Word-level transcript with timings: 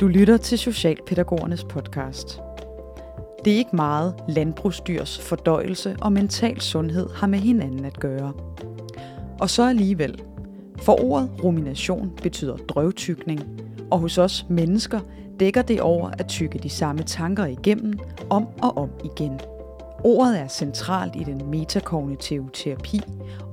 Du 0.00 0.06
lytter 0.06 0.36
til 0.36 0.58
Socialpædagogernes 0.58 1.64
podcast. 1.64 2.40
Det 3.44 3.52
er 3.52 3.56
ikke 3.56 3.76
meget 3.76 4.14
landbrugsdyrs 4.28 5.18
fordøjelse 5.18 5.96
og 6.00 6.12
mental 6.12 6.60
sundhed 6.60 7.10
har 7.14 7.26
med 7.26 7.38
hinanden 7.38 7.84
at 7.84 8.00
gøre. 8.00 8.32
Og 9.40 9.50
så 9.50 9.68
alligevel. 9.68 10.22
For 10.82 11.04
ordet 11.04 11.30
rumination 11.44 12.10
betyder 12.22 12.56
drøvtykning, 12.56 13.40
og 13.90 13.98
hos 13.98 14.18
os 14.18 14.46
mennesker 14.48 15.00
dækker 15.40 15.62
det 15.62 15.80
over 15.80 16.10
at 16.18 16.26
tykke 16.26 16.58
de 16.58 16.68
samme 16.68 17.02
tanker 17.02 17.46
igennem 17.46 17.98
om 18.30 18.46
og 18.62 18.76
om 18.76 18.90
igen. 19.04 19.40
Ordet 20.04 20.40
er 20.40 20.48
centralt 20.48 21.16
i 21.16 21.24
den 21.24 21.50
metakognitive 21.50 22.48
terapi, 22.52 23.00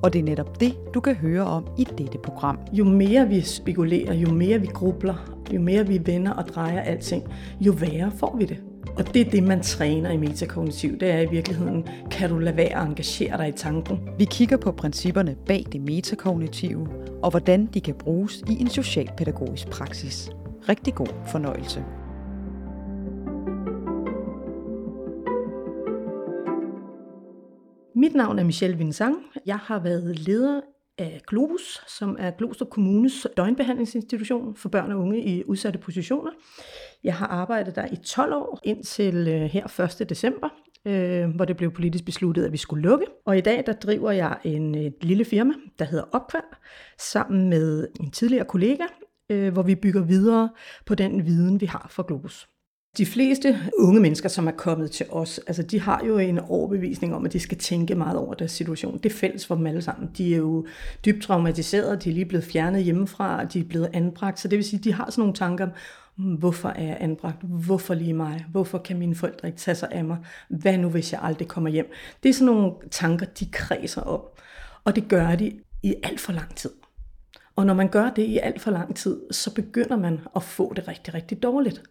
og 0.03 0.13
det 0.13 0.19
er 0.19 0.23
netop 0.23 0.59
det, 0.59 0.73
du 0.93 0.99
kan 0.99 1.15
høre 1.15 1.43
om 1.43 1.67
i 1.77 1.83
dette 1.97 2.17
program. 2.17 2.59
Jo 2.71 2.83
mere 2.83 3.27
vi 3.27 3.41
spekulerer, 3.41 4.13
jo 4.13 4.31
mere 4.31 4.61
vi 4.61 4.67
grubler, 4.67 5.43
jo 5.53 5.61
mere 5.61 5.87
vi 5.87 6.01
vender 6.05 6.31
og 6.31 6.47
drejer 6.47 6.81
alting, 6.81 7.23
jo 7.59 7.71
værre 7.71 8.11
får 8.19 8.35
vi 8.37 8.45
det. 8.45 8.63
Og 8.97 9.13
det 9.13 9.27
er 9.27 9.31
det, 9.31 9.43
man 9.43 9.61
træner 9.61 10.11
i 10.11 10.17
metakognitiv. 10.17 10.99
Det 10.99 11.11
er 11.11 11.19
i 11.19 11.29
virkeligheden, 11.31 11.87
kan 12.11 12.29
du 12.29 12.37
lade 12.37 12.57
være 12.57 12.81
at 12.81 12.87
engagere 12.87 13.37
dig 13.37 13.47
i 13.47 13.51
tanken. 13.51 13.99
Vi 14.17 14.25
kigger 14.25 14.57
på 14.57 14.71
principperne 14.71 15.35
bag 15.45 15.65
det 15.71 15.81
metakognitive, 15.81 16.87
og 17.23 17.29
hvordan 17.29 17.69
de 17.73 17.81
kan 17.81 17.95
bruges 17.95 18.43
i 18.49 18.61
en 18.61 18.69
socialpædagogisk 18.69 19.69
praksis. 19.69 20.31
Rigtig 20.69 20.95
god 20.95 21.07
fornøjelse. 21.27 21.83
Mit 28.13 28.17
navn 28.17 28.39
er 28.39 28.43
Michelle 28.43 28.77
Vinsang. 28.77 29.15
Jeg 29.45 29.57
har 29.57 29.79
været 29.79 30.19
leder 30.19 30.61
af 30.97 31.21
Globus, 31.27 31.81
som 31.87 32.15
er 32.19 32.31
Gloster 32.31 32.65
Kommunes 32.65 33.27
døgnbehandlingsinstitution 33.37 34.55
for 34.55 34.69
børn 34.69 34.91
og 34.91 34.99
unge 34.99 35.23
i 35.23 35.43
udsatte 35.43 35.79
positioner. 35.79 36.31
Jeg 37.03 37.15
har 37.15 37.27
arbejdet 37.27 37.75
der 37.75 37.85
i 37.91 37.95
12 37.95 38.33
år 38.33 38.59
indtil 38.63 39.27
øh, 39.27 39.41
her 39.41 39.97
1. 40.01 40.09
december, 40.09 40.49
øh, 40.87 41.29
hvor 41.35 41.45
det 41.45 41.57
blev 41.57 41.71
politisk 41.71 42.05
besluttet, 42.05 42.45
at 42.45 42.51
vi 42.51 42.57
skulle 42.57 42.83
lukke. 42.83 43.05
Og 43.25 43.37
i 43.37 43.41
dag 43.41 43.63
der 43.65 43.73
driver 43.73 44.11
jeg 44.11 44.37
en 44.43 44.75
et 44.75 44.95
lille 45.01 45.25
firma, 45.25 45.53
der 45.79 45.85
hedder 45.85 46.05
Opkvær, 46.11 46.59
sammen 46.99 47.49
med 47.49 47.87
en 47.99 48.11
tidligere 48.11 48.45
kollega, 48.45 48.83
øh, 49.31 49.53
hvor 49.53 49.63
vi 49.63 49.75
bygger 49.75 50.03
videre 50.03 50.49
på 50.85 50.95
den 50.95 51.25
viden, 51.25 51.61
vi 51.61 51.65
har 51.65 51.87
fra 51.89 52.03
Globus. 52.07 52.47
De 52.97 53.05
fleste 53.05 53.59
unge 53.77 53.99
mennesker, 53.99 54.29
som 54.29 54.47
er 54.47 54.51
kommet 54.51 54.91
til 54.91 55.05
os, 55.09 55.39
altså 55.47 55.63
de 55.63 55.79
har 55.79 56.01
jo 56.07 56.17
en 56.17 56.39
overbevisning 56.39 57.15
om, 57.15 57.25
at 57.25 57.33
de 57.33 57.39
skal 57.39 57.57
tænke 57.57 57.95
meget 57.95 58.17
over 58.17 58.33
deres 58.33 58.51
situation. 58.51 58.97
Det 58.97 59.11
er 59.11 59.15
fælles 59.15 59.45
for 59.45 59.55
dem 59.55 59.67
alle 59.67 59.81
sammen. 59.81 60.09
De 60.17 60.33
er 60.33 60.37
jo 60.37 60.65
dybt 61.05 61.23
traumatiserede, 61.23 61.97
de 61.97 62.09
er 62.09 62.13
lige 62.13 62.25
blevet 62.25 62.45
fjernet 62.45 62.83
hjemmefra, 62.83 63.43
de 63.45 63.59
er 63.59 63.63
blevet 63.63 63.89
anbragt. 63.93 64.39
Så 64.39 64.47
det 64.47 64.57
vil 64.57 64.65
sige, 64.65 64.79
at 64.79 64.83
de 64.83 64.93
har 64.93 65.05
sådan 65.11 65.21
nogle 65.21 65.33
tanker 65.33 65.65
om, 65.65 65.71
hmm, 66.15 66.35
hvorfor 66.35 66.69
er 66.69 66.83
jeg 66.83 66.97
anbragt? 66.99 67.41
Hvorfor 67.43 67.93
lige 67.93 68.13
mig? 68.13 68.45
Hvorfor 68.51 68.77
kan 68.77 68.99
mine 68.99 69.15
forældre 69.15 69.47
ikke 69.47 69.59
tage 69.59 69.75
sig 69.75 69.89
af 69.91 70.05
mig? 70.05 70.17
Hvad 70.49 70.77
nu, 70.77 70.89
hvis 70.89 71.13
jeg 71.13 71.19
aldrig 71.23 71.47
kommer 71.47 71.69
hjem? 71.69 71.91
Det 72.23 72.29
er 72.29 72.33
sådan 72.33 72.55
nogle 72.55 72.71
tanker, 72.91 73.25
de 73.25 73.45
kredser 73.51 74.01
om. 74.01 74.21
Og 74.83 74.95
det 74.95 75.07
gør 75.07 75.35
de 75.35 75.59
i 75.83 75.95
alt 76.03 76.19
for 76.19 76.33
lang 76.33 76.55
tid. 76.55 76.71
Og 77.55 77.65
når 77.65 77.73
man 77.73 77.89
gør 77.89 78.09
det 78.09 78.23
i 78.23 78.37
alt 78.37 78.61
for 78.61 78.71
lang 78.71 78.95
tid, 78.95 79.21
så 79.31 79.53
begynder 79.53 79.97
man 79.97 80.19
at 80.35 80.43
få 80.43 80.73
det 80.73 80.87
rigtig, 80.87 81.13
rigtig 81.13 81.43
dårligt. 81.43 81.81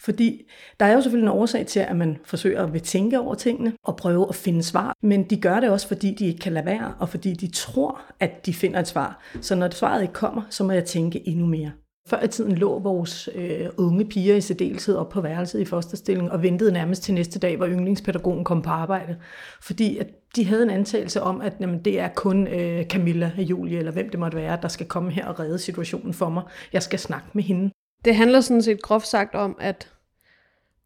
Fordi 0.00 0.50
der 0.80 0.86
er 0.86 0.92
jo 0.92 1.00
selvfølgelig 1.00 1.26
en 1.26 1.38
årsag 1.38 1.66
til, 1.66 1.80
at 1.80 1.96
man 1.96 2.16
forsøger 2.24 2.66
at 2.66 2.82
tænke 2.82 3.20
over 3.20 3.34
tingene 3.34 3.72
og 3.84 3.96
prøve 3.96 4.26
at 4.28 4.34
finde 4.34 4.62
svar. 4.62 4.96
Men 5.02 5.22
de 5.22 5.40
gør 5.40 5.60
det 5.60 5.70
også, 5.70 5.88
fordi 5.88 6.14
de 6.14 6.26
ikke 6.26 6.38
kan 6.38 6.52
lade 6.52 6.66
være, 6.66 6.94
og 6.98 7.08
fordi 7.08 7.34
de 7.34 7.50
tror, 7.50 8.00
at 8.20 8.46
de 8.46 8.54
finder 8.54 8.80
et 8.80 8.88
svar. 8.88 9.22
Så 9.40 9.54
når 9.54 9.70
svaret 9.70 10.02
ikke 10.02 10.14
kommer, 10.14 10.42
så 10.50 10.64
må 10.64 10.72
jeg 10.72 10.84
tænke 10.84 11.28
endnu 11.28 11.46
mere. 11.46 11.70
Før 12.08 12.22
i 12.22 12.28
tiden 12.28 12.52
lå 12.52 12.78
vores 12.78 13.28
øh, 13.34 13.66
unge 13.76 14.04
piger 14.04 14.36
i 14.36 14.40
særdeleshed 14.40 14.96
op 14.96 15.08
på 15.08 15.20
værelset 15.20 15.60
i 15.60 15.64
fosterstilling 15.64 16.32
og 16.32 16.42
ventede 16.42 16.72
nærmest 16.72 17.02
til 17.02 17.14
næste 17.14 17.38
dag, 17.38 17.56
hvor 17.56 17.66
yndlingspædagogen 17.66 18.44
kom 18.44 18.62
på 18.62 18.70
arbejde. 18.70 19.16
Fordi 19.62 19.98
at 19.98 20.06
de 20.36 20.44
havde 20.44 20.62
en 20.62 20.70
antagelse 20.70 21.22
om, 21.22 21.40
at 21.40 21.52
jamen, 21.60 21.84
det 21.84 22.00
er 22.00 22.08
kun 22.08 22.46
øh, 22.46 22.86
Camilla, 22.86 23.32
Julie 23.38 23.78
eller 23.78 23.92
hvem 23.92 24.10
det 24.10 24.20
måtte 24.20 24.36
være, 24.36 24.58
der 24.62 24.68
skal 24.68 24.86
komme 24.86 25.10
her 25.10 25.26
og 25.26 25.40
redde 25.40 25.58
situationen 25.58 26.14
for 26.14 26.28
mig. 26.28 26.42
Jeg 26.72 26.82
skal 26.82 26.98
snakke 26.98 27.28
med 27.32 27.42
hende. 27.42 27.70
Det 28.04 28.14
handler 28.14 28.40
sådan 28.40 28.62
set 28.62 28.82
groft 28.82 29.06
sagt 29.06 29.34
om 29.34 29.56
at 29.60 29.92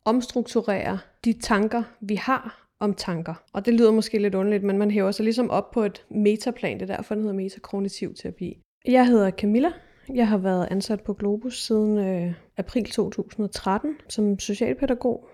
omstrukturere 0.04 0.98
de 1.24 1.32
tanker, 1.32 1.82
vi 2.00 2.14
har 2.14 2.68
om 2.80 2.94
tanker. 2.94 3.34
Og 3.52 3.66
det 3.66 3.74
lyder 3.74 3.92
måske 3.92 4.18
lidt 4.18 4.34
underligt, 4.34 4.62
men 4.62 4.78
man 4.78 4.90
hæver 4.90 5.10
sig 5.10 5.24
ligesom 5.24 5.50
op 5.50 5.70
på 5.70 5.82
et 5.82 6.04
metaplan. 6.10 6.80
Det 6.80 6.90
er 6.90 6.96
derfor, 6.96 7.14
den 7.14 7.22
hedder 7.22 7.36
metakognitiv 7.36 8.14
terapi. 8.14 8.58
Jeg 8.84 9.06
hedder 9.06 9.30
Camilla. 9.30 9.72
Jeg 10.14 10.28
har 10.28 10.38
været 10.38 10.68
ansat 10.70 11.00
på 11.00 11.14
Globus 11.14 11.62
siden 11.62 11.98
øh, 11.98 12.34
april 12.56 12.84
2013 12.84 13.96
som 14.08 14.38
socialpædagog. 14.38 15.28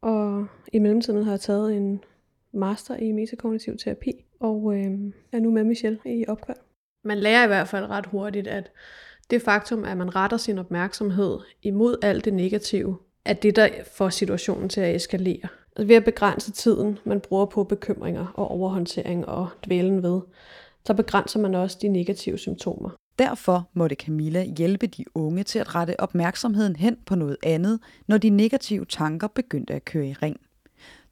Og 0.00 0.46
i 0.72 0.78
mellemtiden 0.78 1.24
har 1.24 1.32
jeg 1.32 1.40
taget 1.40 1.76
en 1.76 2.04
master 2.52 2.96
i 2.96 3.12
metakognitiv 3.12 3.76
terapi, 3.76 4.12
og 4.40 4.74
øh, 4.76 4.90
er 5.32 5.40
nu 5.40 5.50
med 5.50 5.64
Michelle 5.64 5.98
i 6.04 6.24
opkvær. 6.28 6.54
Man 7.04 7.18
lærer 7.18 7.44
i 7.44 7.46
hvert 7.46 7.68
fald 7.68 7.86
ret 7.86 8.06
hurtigt, 8.06 8.48
at 8.48 8.70
det 9.32 9.42
faktum, 9.42 9.84
at 9.84 9.96
man 9.96 10.16
retter 10.16 10.36
sin 10.36 10.58
opmærksomhed 10.58 11.38
imod 11.62 11.96
alt 12.02 12.24
det 12.24 12.34
negative, 12.34 12.96
er 13.24 13.32
det, 13.32 13.56
der 13.56 13.68
får 13.92 14.08
situationen 14.08 14.68
til 14.68 14.80
at 14.80 14.96
eskalere. 14.96 15.48
Altså 15.76 15.86
ved 15.86 15.96
at 15.96 16.04
begrænse 16.04 16.52
tiden, 16.52 16.98
man 17.04 17.20
bruger 17.20 17.46
på 17.46 17.64
bekymringer 17.64 18.26
og 18.34 18.50
overhåndtering 18.50 19.28
og 19.28 19.48
dvælen 19.66 20.02
ved, 20.02 20.20
så 20.86 20.94
begrænser 20.94 21.40
man 21.40 21.54
også 21.54 21.78
de 21.82 21.88
negative 21.88 22.38
symptomer. 22.38 22.90
Derfor 23.18 23.68
måtte 23.74 23.96
Camilla 23.96 24.44
hjælpe 24.44 24.86
de 24.86 25.04
unge 25.14 25.42
til 25.42 25.58
at 25.58 25.74
rette 25.74 26.00
opmærksomheden 26.00 26.76
hen 26.76 26.96
på 27.06 27.14
noget 27.14 27.36
andet, 27.42 27.80
når 28.06 28.18
de 28.18 28.30
negative 28.30 28.84
tanker 28.84 29.28
begyndte 29.28 29.74
at 29.74 29.84
køre 29.84 30.06
i 30.06 30.12
ring. 30.12 30.36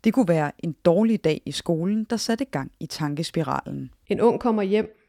Det 0.04 0.14
kunne 0.14 0.28
være 0.28 0.52
en 0.58 0.76
dårlig 0.84 1.24
dag 1.24 1.42
i 1.46 1.52
skolen, 1.52 2.06
der 2.10 2.16
satte 2.16 2.44
gang 2.44 2.72
i 2.80 2.86
tankespiralen. 2.86 3.90
En 4.06 4.20
ung 4.20 4.40
kommer 4.40 4.62
hjem 4.62 4.99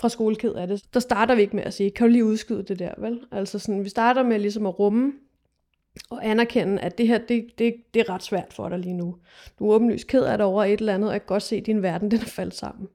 fra 0.00 0.08
skoleked 0.08 0.54
af 0.54 0.66
det. 0.66 0.84
Der 0.94 1.00
starter 1.00 1.34
vi 1.34 1.40
ikke 1.40 1.56
med 1.56 1.64
at 1.64 1.74
sige, 1.74 1.90
kan 1.90 2.06
du 2.06 2.12
lige 2.12 2.24
udskyde 2.24 2.62
det 2.62 2.78
der, 2.78 2.92
vel? 2.98 3.20
Altså 3.32 3.58
sådan, 3.58 3.84
vi 3.84 3.88
starter 3.88 4.22
med 4.22 4.38
ligesom 4.38 4.66
at 4.66 4.78
rumme 4.78 5.12
og 6.10 6.26
anerkende, 6.26 6.82
at 6.82 6.98
det 6.98 7.08
her, 7.08 7.18
det, 7.18 7.46
det, 7.58 7.74
det 7.94 8.00
er 8.00 8.10
ret 8.10 8.22
svært 8.22 8.52
for 8.52 8.68
dig 8.68 8.78
lige 8.78 8.94
nu. 8.94 9.16
Du 9.58 9.70
er 9.70 9.74
åbenlyst 9.74 10.06
ked 10.06 10.22
af 10.22 10.38
det 10.38 10.46
over 10.46 10.64
et 10.64 10.80
eller 10.80 10.94
andet, 10.94 11.08
og 11.08 11.12
jeg 11.12 11.20
kan 11.20 11.26
godt 11.26 11.42
se, 11.42 11.56
at 11.56 11.66
din 11.66 11.82
verden 11.82 12.10
den 12.10 12.20
er 12.20 12.24
faldet 12.24 12.54
sammen. 12.54 12.88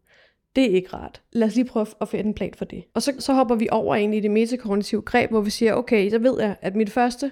Det 0.55 0.63
er 0.63 0.75
ikke 0.75 0.93
rart. 0.93 1.21
Lad 1.31 1.47
os 1.47 1.55
lige 1.55 1.65
prøve 1.65 1.87
at 2.01 2.07
finde 2.07 2.27
en 2.27 2.33
plan 2.33 2.53
for 2.57 2.65
det. 2.65 2.83
Og 2.93 3.01
så, 3.01 3.13
så 3.19 3.33
hopper 3.33 3.55
vi 3.55 3.67
over 3.71 3.95
ind 3.95 4.15
i 4.15 4.19
det 4.19 4.31
metakognitive 4.31 5.01
greb, 5.01 5.29
hvor 5.29 5.41
vi 5.41 5.49
siger, 5.49 5.73
okay, 5.73 6.09
så 6.09 6.19
ved 6.19 6.39
jeg, 6.39 6.55
at 6.61 6.75
mit 6.75 6.89
første, 6.89 7.31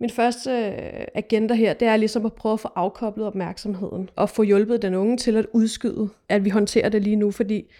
min 0.00 0.10
første 0.10 0.50
øh, 0.50 1.06
agenda 1.14 1.54
her, 1.54 1.74
det 1.74 1.88
er 1.88 1.96
ligesom 1.96 2.26
at 2.26 2.32
prøve 2.32 2.52
at 2.52 2.60
få 2.60 2.68
afkoblet 2.74 3.26
opmærksomheden, 3.26 4.10
og 4.16 4.30
få 4.30 4.42
hjulpet 4.42 4.82
den 4.82 4.94
unge 4.94 5.16
til 5.16 5.36
at 5.36 5.46
udskyde, 5.52 6.08
at 6.28 6.44
vi 6.44 6.50
håndterer 6.50 6.88
det 6.88 7.02
lige 7.02 7.16
nu, 7.16 7.30
fordi 7.30 7.70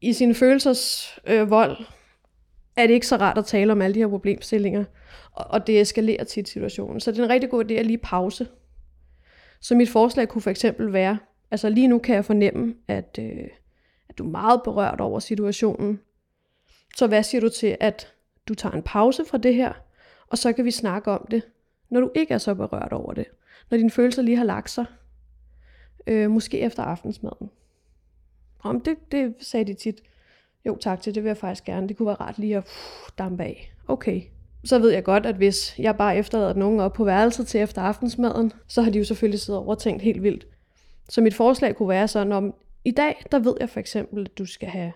i 0.00 0.12
sin 0.12 0.34
følelsers 0.34 1.14
øh, 1.26 1.50
vold, 1.50 1.76
er 2.76 2.86
det 2.86 2.94
ikke 2.94 3.06
så 3.06 3.16
rart 3.16 3.38
at 3.38 3.46
tale 3.46 3.72
om 3.72 3.82
alle 3.82 3.94
de 3.94 3.98
her 4.00 4.08
problemstillinger, 4.08 4.84
og 5.32 5.66
det 5.66 5.80
eskalerer 5.80 6.24
tit 6.24 6.48
situationen. 6.48 7.00
Så 7.00 7.10
det 7.10 7.18
er 7.18 7.24
en 7.24 7.30
rigtig 7.30 7.50
god 7.50 7.64
idé 7.64 7.74
at 7.74 7.86
lige 7.86 7.98
pause. 7.98 8.46
Så 9.60 9.74
mit 9.74 9.90
forslag 9.90 10.28
kunne 10.28 10.42
for 10.42 10.50
eksempel 10.50 10.92
være, 10.92 11.18
altså 11.50 11.68
lige 11.68 11.88
nu 11.88 11.98
kan 11.98 12.14
jeg 12.14 12.24
fornemme, 12.24 12.74
at, 12.88 13.18
øh, 13.20 13.48
at 14.08 14.18
du 14.18 14.24
er 14.24 14.30
meget 14.30 14.60
berørt 14.64 15.00
over 15.00 15.18
situationen. 15.18 16.00
Så 16.96 17.06
hvad 17.06 17.22
siger 17.22 17.40
du 17.40 17.48
til, 17.48 17.76
at 17.80 18.12
du 18.48 18.54
tager 18.54 18.74
en 18.74 18.82
pause 18.82 19.24
fra 19.24 19.38
det 19.38 19.54
her, 19.54 19.72
og 20.26 20.38
så 20.38 20.52
kan 20.52 20.64
vi 20.64 20.70
snakke 20.70 21.10
om 21.10 21.26
det, 21.30 21.42
når 21.90 22.00
du 22.00 22.10
ikke 22.14 22.34
er 22.34 22.38
så 22.38 22.54
berørt 22.54 22.92
over 22.92 23.14
det. 23.14 23.26
Når 23.70 23.78
dine 23.78 23.90
følelser 23.90 24.22
lige 24.22 24.36
har 24.36 24.44
lagt 24.44 24.70
sig. 24.70 24.84
Øh, 26.06 26.30
måske 26.30 26.60
efter 26.60 26.82
aftensmaden. 26.82 27.50
Om 28.62 28.80
det, 28.80 28.96
det 29.12 29.34
sagde 29.40 29.64
de 29.64 29.74
tit. 29.74 30.00
Jo 30.66 30.76
tak 30.80 31.00
til, 31.00 31.14
det 31.14 31.22
vil 31.22 31.28
jeg 31.28 31.36
faktisk 31.36 31.64
gerne. 31.64 31.88
Det 31.88 31.96
kunne 31.96 32.06
være 32.06 32.16
rart 32.16 32.38
lige 32.38 32.56
at 32.56 32.64
pff, 32.64 33.10
dampe 33.18 33.42
af. 33.42 33.72
Okay, 33.88 34.22
så 34.64 34.78
ved 34.78 34.90
jeg 34.90 35.04
godt, 35.04 35.26
at 35.26 35.34
hvis 35.34 35.78
jeg 35.78 35.96
bare 35.96 36.16
efterlader 36.16 36.54
nogen 36.54 36.80
op 36.80 36.92
på 36.92 37.04
værelset 37.04 37.46
til 37.46 37.60
efter 37.60 37.82
aftensmaden, 37.82 38.52
så 38.68 38.82
har 38.82 38.90
de 38.90 38.98
jo 38.98 39.04
selvfølgelig 39.04 39.40
siddet 39.40 39.60
over 39.60 39.70
og 39.70 39.78
tænkt 39.78 40.02
helt 40.02 40.22
vildt. 40.22 40.46
Så 41.08 41.20
mit 41.20 41.34
forslag 41.34 41.76
kunne 41.76 41.88
være 41.88 42.08
sådan, 42.08 42.32
om 42.32 42.54
i 42.84 42.90
dag, 42.90 43.24
der 43.32 43.38
ved 43.38 43.54
jeg 43.60 43.70
for 43.70 43.80
eksempel, 43.80 44.24
at 44.24 44.38
du 44.38 44.46
skal 44.46 44.68
have, 44.68 44.92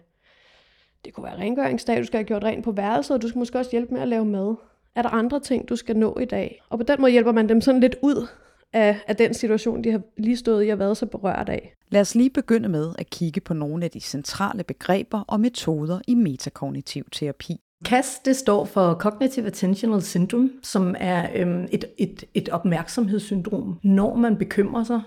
det 1.05 1.15
kunne 1.15 1.25
være 1.25 1.39
rengøringsdag, 1.39 1.99
du 1.99 2.05
skal 2.05 2.19
have 2.19 2.27
gjort 2.27 2.45
rent 2.45 2.65
på 2.65 2.73
værelset, 2.73 3.15
og 3.15 3.23
du 3.23 3.29
skal 3.29 3.39
måske 3.39 3.59
også 3.59 3.71
hjælpe 3.71 3.95
med 3.95 4.03
at 4.03 4.09
lave 4.09 4.25
mad. 4.25 4.55
Er 4.95 5.03
der 5.03 5.09
andre 5.09 5.41
ting, 5.41 5.69
du 5.69 5.77
skal 5.77 5.97
nå 5.97 6.19
i 6.19 6.25
dag? 6.25 6.63
Og 6.69 6.79
på 6.79 6.85
den 6.85 7.01
måde 7.01 7.13
hjælper 7.13 7.33
man 7.33 7.49
dem 7.49 7.61
sådan 7.61 7.81
lidt 7.81 7.97
ud 8.03 8.27
af, 8.73 9.01
af 9.07 9.17
den 9.17 9.35
situation, 9.35 9.85
de 9.85 9.91
har 9.91 10.01
lige 10.17 10.37
stået 10.37 10.67
i 10.67 10.69
og 10.69 10.79
været 10.79 10.97
så 10.97 11.07
berørt 11.07 11.49
af. 11.49 11.75
Lad 11.89 12.01
os 12.01 12.15
lige 12.15 12.31
begynde 12.31 12.69
med 12.69 12.93
at 12.99 13.11
kigge 13.11 13.41
på 13.41 13.55
nogle 13.55 13.85
af 13.85 13.91
de 13.91 14.01
centrale 14.01 14.65
begreber 14.65 15.21
og 15.21 15.41
metoder 15.41 16.01
i 16.07 16.15
metakognitiv 16.15 17.05
terapi. 17.13 17.61
CAS 17.85 18.21
det 18.25 18.37
står 18.37 18.65
for 18.65 18.95
Cognitive 18.95 19.47
Attentional 19.47 20.03
Syndrome, 20.03 20.51
som 20.63 20.95
er 20.99 21.29
øhm, 21.35 21.67
et, 21.73 21.85
et, 21.99 22.25
et 22.35 22.49
opmærksomhedssyndrom. 22.49 23.79
Når 23.83 24.15
man 24.15 24.37
bekymrer 24.37 24.85
sig 24.85 25.01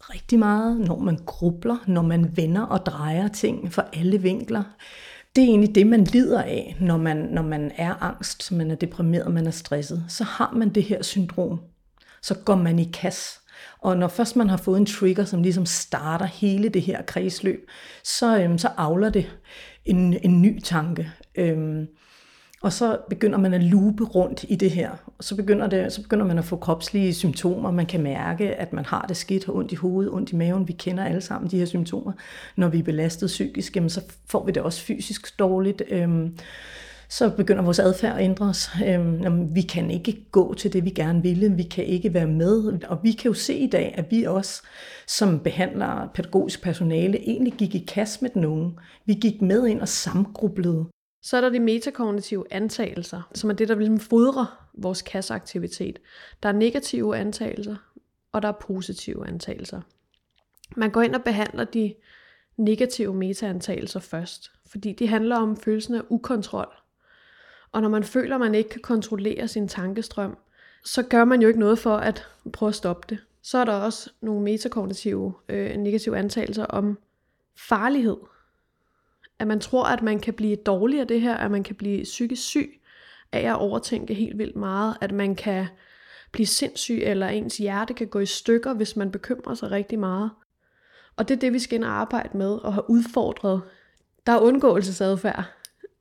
rigtig 0.00 0.38
meget, 0.38 0.80
når 0.80 0.98
man 0.98 1.18
grubler, 1.26 1.76
når 1.86 2.02
man 2.02 2.36
vender 2.36 2.62
og 2.62 2.86
drejer 2.86 3.28
ting 3.28 3.72
fra 3.72 3.84
alle 3.92 4.22
vinkler, 4.22 4.62
det 5.36 5.44
er 5.44 5.48
egentlig 5.48 5.74
det, 5.74 5.86
man 5.86 6.04
lider 6.04 6.42
af, 6.42 6.76
når 6.80 6.96
man, 6.96 7.16
når 7.16 7.42
man 7.42 7.72
er 7.76 8.02
angst, 8.02 8.52
man 8.52 8.70
er 8.70 8.74
deprimeret, 8.74 9.34
man 9.34 9.46
er 9.46 9.50
stresset. 9.50 10.04
Så 10.08 10.24
har 10.24 10.52
man 10.56 10.68
det 10.68 10.82
her 10.82 11.02
syndrom. 11.02 11.60
Så 12.24 12.34
går 12.44 12.54
man 12.54 12.78
i 12.78 12.90
kasse. 12.92 13.40
Og 13.78 13.96
når 13.96 14.08
først 14.08 14.36
man 14.36 14.48
har 14.48 14.56
fået 14.56 14.78
en 14.78 14.86
trigger, 14.86 15.24
som 15.24 15.42
ligesom 15.42 15.66
starter 15.66 16.26
hele 16.26 16.68
det 16.68 16.82
her 16.82 17.02
kredsløb, 17.02 17.68
så, 18.04 18.38
øhm, 18.38 18.58
så 18.58 18.68
avler 18.76 19.10
det 19.10 19.26
en, 19.84 20.18
en 20.22 20.42
ny 20.42 20.60
tanke. 20.60 21.10
Øhm, 21.34 21.86
og 22.62 22.72
så 22.72 22.98
begynder 23.10 23.38
man 23.38 23.54
at 23.54 23.62
lupe 23.62 24.04
rundt 24.04 24.44
i 24.48 24.56
det 24.56 24.70
her. 24.70 24.90
Og 25.18 25.24
så 25.24 25.36
begynder, 25.36 25.66
det, 25.66 25.92
så 25.92 26.02
begynder 26.02 26.26
man 26.26 26.38
at 26.38 26.44
få 26.44 26.56
kropslige 26.56 27.14
symptomer. 27.14 27.70
Man 27.70 27.86
kan 27.86 28.02
mærke, 28.02 28.54
at 28.54 28.72
man 28.72 28.84
har 28.84 29.04
det 29.08 29.16
skidt, 29.16 29.44
har 29.44 29.52
ondt 29.52 29.72
i 29.72 29.74
hovedet, 29.74 30.12
ondt 30.12 30.32
i 30.32 30.36
maven. 30.36 30.68
Vi 30.68 30.72
kender 30.72 31.04
alle 31.04 31.20
sammen 31.20 31.50
de 31.50 31.58
her 31.58 31.66
symptomer. 31.66 32.12
Når 32.56 32.68
vi 32.68 32.78
er 32.78 32.82
belastet 32.82 33.26
psykisk, 33.26 33.76
jamen, 33.76 33.90
så 33.90 34.00
får 34.26 34.44
vi 34.44 34.52
det 34.52 34.62
også 34.62 34.80
fysisk 34.80 35.38
dårligt. 35.38 35.82
Øhm, 35.90 36.38
så 37.08 37.30
begynder 37.30 37.62
vores 37.62 37.78
adfærd 37.78 38.16
at 38.16 38.24
ændres. 38.24 38.70
Øhm, 38.86 39.54
vi 39.54 39.62
kan 39.62 39.90
ikke 39.90 40.26
gå 40.30 40.54
til 40.54 40.72
det, 40.72 40.84
vi 40.84 40.90
gerne 40.90 41.22
ville. 41.22 41.56
Vi 41.56 41.62
kan 41.62 41.84
ikke 41.84 42.14
være 42.14 42.26
med. 42.26 42.82
Og 42.88 42.98
vi 43.02 43.12
kan 43.12 43.28
jo 43.28 43.34
se 43.34 43.54
i 43.54 43.66
dag, 43.70 43.94
at 43.96 44.06
vi 44.10 44.24
også 44.24 44.62
som 45.06 45.40
behandler 45.40 46.08
pædagogisk 46.14 46.62
personale 46.62 47.18
egentlig 47.18 47.52
gik 47.52 47.74
i 47.74 47.84
kast 47.88 48.22
med 48.22 48.30
den 48.30 48.44
unge. 48.44 48.72
Vi 49.06 49.14
gik 49.14 49.42
med 49.42 49.66
ind 49.66 49.80
og 49.80 49.88
samgrublede. 49.88 50.86
Så 51.22 51.36
er 51.36 51.40
der 51.40 51.48
de 51.48 51.60
metakognitive 51.60 52.44
antagelser, 52.50 53.30
som 53.34 53.50
er 53.50 53.54
det, 53.54 53.68
der 53.68 53.74
ligesom 53.74 54.00
fodrer 54.00 54.68
vores 54.74 55.02
kasseaktivitet. 55.02 55.98
Der 56.42 56.48
er 56.48 56.52
negative 56.52 57.16
antagelser, 57.16 57.76
og 58.32 58.42
der 58.42 58.48
er 58.48 58.58
positive 58.60 59.28
antagelser. 59.28 59.80
Man 60.76 60.90
går 60.90 61.02
ind 61.02 61.14
og 61.14 61.22
behandler 61.22 61.64
de 61.64 61.94
negative 62.56 63.14
metaantagelser 63.14 64.00
først, 64.00 64.50
fordi 64.66 64.92
de 64.92 65.08
handler 65.08 65.36
om 65.36 65.56
følelsen 65.56 65.94
af 65.94 66.02
ukontrol. 66.08 66.83
Og 67.74 67.82
når 67.82 67.88
man 67.88 68.04
føler, 68.04 68.34
at 68.34 68.40
man 68.40 68.54
ikke 68.54 68.70
kan 68.70 68.80
kontrollere 68.80 69.48
sin 69.48 69.68
tankestrøm, 69.68 70.36
så 70.84 71.02
gør 71.02 71.24
man 71.24 71.42
jo 71.42 71.48
ikke 71.48 71.60
noget 71.60 71.78
for 71.78 71.96
at 71.96 72.28
prøve 72.52 72.68
at 72.68 72.74
stoppe 72.74 73.06
det. 73.08 73.18
Så 73.42 73.58
er 73.58 73.64
der 73.64 73.72
også 73.72 74.10
nogle 74.20 74.42
metakognitive 74.42 75.34
øh, 75.48 75.76
negative 75.76 76.18
antagelser 76.18 76.64
om 76.64 76.98
farlighed 77.68 78.16
at 79.38 79.46
man 79.46 79.60
tror, 79.60 79.84
at 79.84 80.02
man 80.02 80.20
kan 80.20 80.34
blive 80.34 80.56
dårlig 80.56 81.00
af 81.00 81.06
det 81.06 81.20
her, 81.20 81.36
at 81.36 81.50
man 81.50 81.62
kan 81.62 81.74
blive 81.74 82.02
psykisk 82.02 82.42
syg 82.42 82.80
af 83.32 83.40
at 83.40 83.56
overtænke 83.56 84.14
helt 84.14 84.38
vildt 84.38 84.56
meget, 84.56 84.96
at 85.00 85.12
man 85.12 85.34
kan 85.34 85.66
blive 86.32 86.46
sindssyg, 86.46 87.00
eller 87.02 87.28
ens 87.28 87.56
hjerte 87.56 87.94
kan 87.94 88.06
gå 88.06 88.18
i 88.18 88.26
stykker, 88.26 88.74
hvis 88.74 88.96
man 88.96 89.10
bekymrer 89.10 89.54
sig 89.54 89.70
rigtig 89.70 89.98
meget. 89.98 90.30
Og 91.16 91.28
det 91.28 91.34
er 91.34 91.38
det, 91.38 91.52
vi 91.52 91.58
skal 91.58 91.76
ind 91.76 91.84
og 91.84 91.90
arbejde 91.90 92.36
med, 92.38 92.52
og 92.52 92.74
have 92.74 92.90
udfordret. 92.90 93.62
Der 94.26 94.32
er 94.32 94.40
undgåelsesadfærd, 94.40 95.44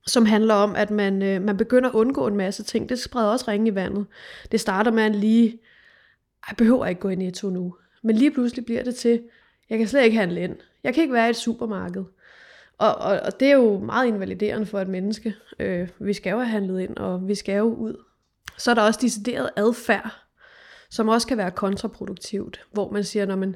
som 0.08 0.26
handler 0.26 0.54
om, 0.54 0.76
at 0.76 0.92
man, 0.92 1.22
øh, 1.22 1.42
man 1.42 1.58
begynder 1.58 1.90
at 1.90 1.96
undgå 1.96 2.28
en 2.28 2.38
masse 2.38 2.64
ting. 2.64 2.90
Det 2.90 3.00
spreder 3.00 3.28
også 3.28 3.46
ringe 3.48 3.72
i 3.72 3.76
vandet. 3.76 4.06
Det 4.52 4.60
starter 4.60 4.92
med 4.92 5.04
at 5.04 5.16
lige, 5.16 5.60
jeg 6.50 6.58
behøver 6.58 6.86
ikke 6.86 7.02
gå 7.02 7.10
i 7.10 7.16
netto 7.16 7.50
nu. 7.50 7.76
Men 8.04 8.16
lige 8.16 8.32
pludselig 8.32 8.66
bliver 8.66 8.84
det 8.84 8.96
til, 8.96 9.24
jeg 9.70 9.78
kan 9.78 9.88
slet 9.88 10.04
ikke 10.04 10.18
handle 10.18 10.42
ind. 10.42 10.56
Jeg 10.84 10.94
kan 10.94 11.02
ikke 11.02 11.14
være 11.14 11.28
i 11.28 11.30
et 11.30 11.36
supermarked. 11.36 12.04
Og, 12.78 12.96
og, 12.96 13.20
og 13.20 13.40
det 13.40 13.48
er 13.48 13.54
jo 13.54 13.80
meget 13.80 14.08
invaliderende 14.08 14.66
for 14.66 14.80
et 14.80 14.88
menneske. 14.88 15.36
Øh, 15.60 15.90
vi 16.00 16.14
skal 16.14 16.32
jo 16.32 16.38
have 16.38 16.48
handlet 16.48 16.82
ind, 16.82 16.98
og 16.98 17.28
vi 17.28 17.36
skal 17.36 17.56
jo 17.56 17.64
ud. 17.64 18.04
Så 18.58 18.72
er 18.72 18.76
der 18.76 18.82
også 18.82 19.00
decideret 19.02 19.50
adfærd, 19.56 20.16
som 20.90 21.08
også 21.08 21.28
kan 21.28 21.38
være 21.38 21.52
kontraproduktivt, 21.52 22.66
hvor 22.72 22.92
man 22.92 23.04
siger, 23.04 23.26
når 23.26 23.36
man, 23.36 23.56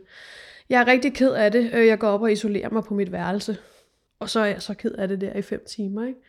jeg 0.70 0.82
er 0.82 0.88
rigtig 0.88 1.14
ked 1.14 1.32
af 1.32 1.52
det, 1.52 1.72
øh, 1.74 1.88
jeg 1.88 2.00
går 2.00 2.08
op 2.08 2.22
og 2.22 2.32
isolerer 2.32 2.70
mig 2.70 2.84
på 2.84 2.94
mit 2.94 3.12
værelse, 3.12 3.58
og 4.20 4.30
så 4.30 4.40
er 4.40 4.46
jeg 4.46 4.62
så 4.62 4.74
ked 4.74 4.92
af 4.92 5.08
det 5.08 5.22
der 5.22 5.34
i 5.34 5.42
fem 5.42 5.66
timer, 5.70 6.06
ikke? 6.08 6.20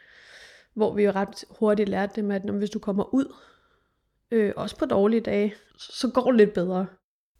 Hvor 0.79 0.95
vi 0.95 1.05
jo 1.05 1.11
ret 1.11 1.45
hurtigt 1.51 1.89
lærte 1.89 2.21
dem, 2.21 2.31
at 2.31 2.45
når, 2.45 2.53
hvis 2.53 2.71
du 2.71 2.79
kommer 2.79 3.15
ud, 3.15 3.35
øh, 4.31 4.53
også 4.57 4.77
på 4.77 4.87
dårlige 4.87 5.21
dage, 5.21 5.55
så 5.79 6.11
går 6.15 6.25
det 6.31 6.37
lidt 6.37 6.53
bedre. 6.53 6.87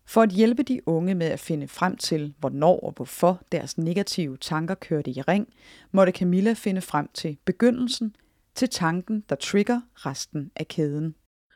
For 0.07 0.23
at 0.23 0.31
hjælpe 0.31 0.63
de 0.63 0.81
unge 0.87 1.15
med 1.15 1.27
at 1.27 1.41
finde 1.41 1.69
frem 1.69 1.97
til, 1.97 2.35
hvornår 2.39 2.81
og 2.81 2.93
hvorfor 2.93 3.43
deres 3.53 3.79
negative 3.79 4.37
tanker 4.37 4.75
kørte 4.75 5.11
i 5.11 5.23
ring, 5.23 5.49
måtte 5.93 6.13
Camilla 6.13 6.53
finde 6.53 6.81
frem 6.81 7.09
til 7.15 7.39
begyndelsen, 7.45 8.17
til 8.55 8.69
tanken, 8.69 9.25
der 9.29 9.37
trigger 9.37 9.81
resten 9.95 10.51
af 10.57 10.69
kæden. 10.69 11.15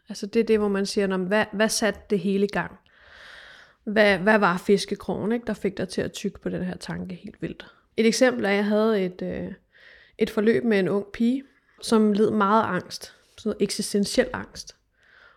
Altså 0.09 0.27
det 0.27 0.41
er 0.41 0.45
det, 0.45 0.59
hvor 0.59 0.69
man 0.69 0.87
siger, 0.87 1.17
hvad, 1.17 1.45
hvad 1.53 1.69
satte 1.69 2.01
det 2.11 2.19
hele 2.19 2.45
i 2.45 2.53
gang? 2.53 2.73
Hvad, 3.85 4.19
hvad 4.19 4.39
var 4.39 4.57
fiskekrogen, 4.57 5.33
ikke, 5.33 5.47
der 5.47 5.55
fik 5.55 5.77
dig 5.77 5.89
til 5.89 6.01
at 6.01 6.13
tykke 6.13 6.41
på 6.41 6.49
den 6.49 6.65
her 6.65 6.77
tanke 6.77 7.15
helt 7.15 7.43
vildt? 7.43 7.67
Et 7.97 8.07
eksempel 8.07 8.45
er, 8.45 8.49
at 8.49 8.57
jeg 8.57 8.67
havde 8.67 9.05
et, 9.05 9.23
øh, 9.23 9.53
et 10.19 10.31
forløb 10.31 10.65
med 10.65 10.79
en 10.79 10.89
ung 10.89 11.07
pige, 11.13 11.43
som 11.83 12.13
led 12.13 12.31
meget 12.31 12.65
angst, 12.65 13.15
sådan 13.39 13.57
eksistentiel 13.61 14.29
angst. 14.33 14.77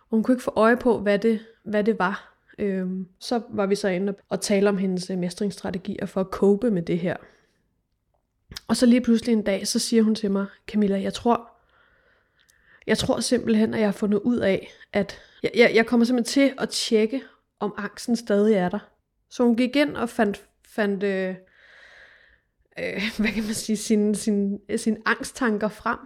Og 0.00 0.16
hun 0.16 0.22
kunne 0.22 0.34
ikke 0.34 0.44
få 0.44 0.52
øje 0.56 0.76
på, 0.76 0.98
hvad 0.98 1.18
det, 1.18 1.40
hvad 1.64 1.84
det 1.84 1.98
var, 1.98 2.36
Øhm, 2.58 3.08
så 3.18 3.42
var 3.48 3.66
vi 3.66 3.74
så 3.74 3.88
inde 3.88 4.14
og 4.28 4.40
tale 4.40 4.68
om 4.68 4.78
hendes 4.78 5.10
øh, 5.10 5.18
mestringsstrategier 5.18 6.06
for 6.06 6.20
at 6.20 6.26
cope 6.30 6.70
med 6.70 6.82
det 6.82 6.98
her. 6.98 7.16
Og 8.68 8.76
så 8.76 8.86
lige 8.86 9.00
pludselig 9.00 9.32
en 9.32 9.42
dag, 9.42 9.66
så 9.66 9.78
siger 9.78 10.02
hun 10.02 10.14
til 10.14 10.30
mig, 10.30 10.46
Camilla, 10.66 11.02
jeg 11.02 11.14
tror, 11.14 11.50
jeg 12.86 12.98
tror 12.98 13.20
simpelthen, 13.20 13.74
at 13.74 13.80
jeg 13.80 13.86
har 13.86 13.92
fundet 13.92 14.18
ud 14.18 14.38
af, 14.38 14.70
at 14.92 15.20
jeg, 15.42 15.50
jeg, 15.54 15.72
jeg 15.74 15.86
kommer 15.86 16.06
simpelthen 16.06 16.32
til 16.32 16.54
at 16.58 16.68
tjekke, 16.68 17.22
om 17.60 17.74
angsten 17.76 18.16
stadig 18.16 18.54
er 18.54 18.68
der. 18.68 18.78
Så 19.30 19.42
hun 19.42 19.56
gik 19.56 19.76
ind 19.76 19.96
og 19.96 20.08
fandt, 20.08 20.44
fandt 20.68 21.02
øh, 21.02 21.34
øh, 22.78 23.02
hvad 23.18 23.32
kan 23.32 23.44
man 23.44 23.54
sige, 23.54 23.76
sine 23.76 24.16
sin, 24.16 24.60
øh, 24.68 24.78
sin 24.78 24.96
angsttanker 25.06 25.68
frem, 25.68 25.98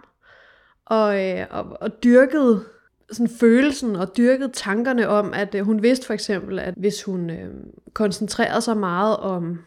og, 0.91 1.25
øh, 1.25 1.45
og, 1.49 1.77
og 1.81 2.03
dyrkede 2.03 2.63
sådan 3.11 3.29
følelsen 3.39 3.95
og 3.95 4.17
dyrkede 4.17 4.51
tankerne 4.51 5.07
om, 5.07 5.33
at 5.33 5.55
øh, 5.55 5.65
hun 5.65 5.81
vidste 5.81 6.05
for 6.05 6.13
eksempel, 6.13 6.59
at 6.59 6.73
hvis 6.77 7.03
hun 7.03 7.29
øh, 7.29 7.53
koncentrerede 7.93 8.61
sig 8.61 8.77
meget 8.77 9.17
om 9.17 9.59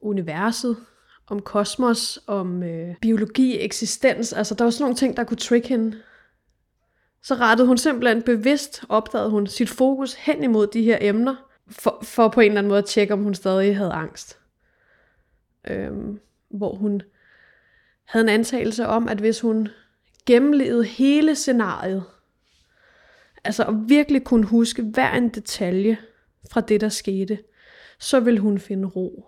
universet, 0.00 0.76
om 1.26 1.42
kosmos, 1.42 2.18
om 2.26 2.62
øh, 2.62 2.94
biologi, 3.00 3.60
eksistens, 3.60 4.32
altså 4.32 4.54
der 4.54 4.64
var 4.64 4.70
sådan 4.70 4.82
nogle 4.82 4.96
ting, 4.96 5.16
der 5.16 5.24
kunne 5.24 5.36
trick 5.36 5.66
hende. 5.66 5.96
Så 7.22 7.34
rettede 7.34 7.68
hun 7.68 7.78
simpelthen 7.78 8.22
bevidst, 8.22 8.84
opdagede 8.88 9.30
hun 9.30 9.46
sit 9.46 9.68
fokus 9.68 10.14
hen 10.14 10.42
imod 10.42 10.66
de 10.66 10.82
her 10.82 10.98
emner, 11.00 11.34
for, 11.70 11.98
for 12.02 12.28
på 12.28 12.40
en 12.40 12.46
eller 12.46 12.58
anden 12.58 12.68
måde 12.68 12.78
at 12.78 12.84
tjekke, 12.84 13.14
om 13.14 13.22
hun 13.22 13.34
stadig 13.34 13.76
havde 13.76 13.92
angst. 13.92 14.38
Øhm, 15.68 16.20
hvor 16.48 16.74
hun 16.74 17.02
havde 18.04 18.24
en 18.24 18.28
antagelse 18.28 18.86
om, 18.86 19.08
at 19.08 19.18
hvis 19.18 19.40
hun 19.40 19.68
gennemlevet 20.26 20.86
hele 20.86 21.34
scenariet, 21.34 22.04
altså 23.44 23.64
at 23.64 23.74
virkelig 23.88 24.24
kunne 24.24 24.46
huske 24.46 24.82
hver 24.82 25.12
en 25.12 25.28
detalje 25.28 25.98
fra 26.50 26.60
det, 26.60 26.80
der 26.80 26.88
skete, 26.88 27.38
så 27.98 28.20
ville 28.20 28.40
hun 28.40 28.58
finde 28.58 28.88
ro. 28.88 29.26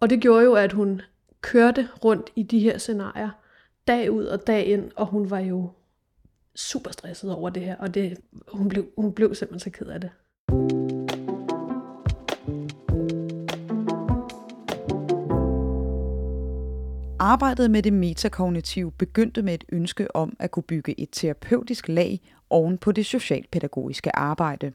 Og 0.00 0.10
det 0.10 0.20
gjorde 0.20 0.44
jo, 0.44 0.54
at 0.54 0.72
hun 0.72 1.02
kørte 1.40 1.88
rundt 2.04 2.32
i 2.36 2.42
de 2.42 2.58
her 2.58 2.78
scenarier, 2.78 3.30
dag 3.86 4.10
ud 4.10 4.24
og 4.24 4.46
dag 4.46 4.66
ind, 4.66 4.90
og 4.96 5.06
hun 5.06 5.30
var 5.30 5.38
jo 5.38 5.70
super 6.54 6.90
stresset 6.90 7.34
over 7.34 7.50
det 7.50 7.62
her, 7.62 7.76
og 7.76 7.94
det, 7.94 8.18
hun, 8.48 8.68
blev, 8.68 8.86
hun 8.96 9.12
blev 9.12 9.34
simpelthen 9.34 9.72
så 9.72 9.78
ked 9.78 9.86
af 9.86 10.00
det. 10.00 10.10
Arbejdet 17.18 17.70
med 17.70 17.82
det 17.82 17.92
metakognitive 17.92 18.92
begyndte 18.92 19.42
med 19.42 19.54
et 19.54 19.64
ønske 19.72 20.16
om 20.16 20.36
at 20.38 20.50
kunne 20.50 20.62
bygge 20.62 21.00
et 21.00 21.08
terapeutisk 21.12 21.88
lag 21.88 22.20
oven 22.50 22.78
på 22.78 22.92
det 22.92 23.06
socialpædagogiske 23.06 24.16
arbejde. 24.16 24.72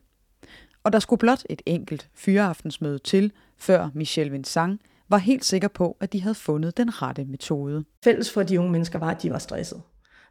Og 0.83 0.93
der 0.93 0.99
skulle 0.99 1.19
blot 1.19 1.43
et 1.49 1.61
enkelt 1.65 2.09
fyreaftensmøde 2.15 2.99
til, 2.99 3.31
før 3.57 3.89
Michel 3.93 4.31
Vincent 4.31 4.81
var 5.09 5.17
helt 5.17 5.45
sikker 5.45 5.67
på, 5.67 5.97
at 5.99 6.13
de 6.13 6.21
havde 6.21 6.35
fundet 6.35 6.77
den 6.77 7.01
rette 7.01 7.25
metode. 7.25 7.83
Fælles 8.03 8.33
for 8.33 8.43
de 8.43 8.59
unge 8.59 8.71
mennesker 8.71 8.99
var, 8.99 9.11
at 9.11 9.21
de 9.21 9.31
var 9.31 9.39
stresset. 9.39 9.81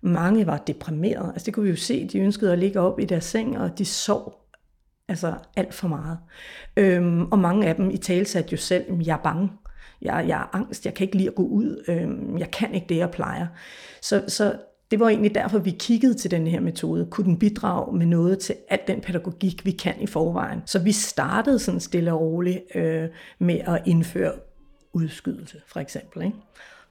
Mange 0.03 0.47
var 0.47 0.59
deprimerede. 0.59 1.33
Altså 1.33 1.47
det 1.47 1.55
kunne 1.55 1.65
vi 1.65 1.71
jo 1.71 1.77
se, 1.77 2.09
de 2.09 2.19
ønskede 2.19 2.53
at 2.53 2.59
ligge 2.59 2.81
op 2.81 3.01
i 3.01 3.05
deres 3.05 3.25
seng, 3.25 3.59
og 3.59 3.79
de 3.79 3.85
sov 3.85 4.41
altså 5.09 5.35
alt 5.57 5.75
for 5.75 5.89
meget. 5.89 6.19
Øhm, 6.77 7.33
og 7.33 7.39
mange 7.39 7.67
af 7.67 7.77
dem 7.77 7.91
i 7.91 7.97
tale 7.97 8.25
satte 8.25 8.53
jo 8.53 8.57
selv, 8.57 9.03
jeg 9.03 9.17
er 9.17 9.23
bange 9.23 9.51
jeg, 10.03 10.25
jeg 10.29 10.41
er 10.41 10.57
angst, 10.57 10.87
jeg 10.87 10.95
kan 10.95 11.05
ikke 11.05 11.17
lide 11.17 11.29
at 11.29 11.35
gå 11.35 11.43
ud, 11.43 11.85
øh, 11.89 12.41
jeg 12.41 12.51
kan 12.51 12.75
ikke 12.75 12.87
det, 12.89 12.97
jeg 12.97 13.11
plejer. 13.11 13.47
Så, 14.03 14.25
så 14.29 14.57
det 14.91 15.01
var 15.01 15.09
egentlig 15.09 15.35
derfor, 15.35 15.59
vi 15.59 15.71
kiggede 15.71 16.15
til 16.15 16.31
den 16.31 16.47
her 16.47 16.61
metode. 16.61 17.07
Kunne 17.11 17.25
den 17.25 17.39
bidrage 17.39 17.99
med 17.99 18.07
noget 18.07 18.39
til 18.39 18.55
al 18.69 18.79
den 18.87 19.01
pædagogik, 19.01 19.65
vi 19.65 19.71
kan 19.71 19.95
i 20.01 20.07
forvejen? 20.07 20.63
Så 20.67 20.79
vi 20.79 20.93
startede 20.93 21.59
sådan 21.59 21.81
stille 21.81 22.13
og 22.13 22.21
roligt 22.21 22.59
øh, 22.75 23.09
med 23.39 23.59
at 23.59 23.83
indføre 23.87 24.33
udskydelse, 24.93 25.61
for 25.67 25.81
eksempel. 25.81 26.23
Ikke? 26.23 26.37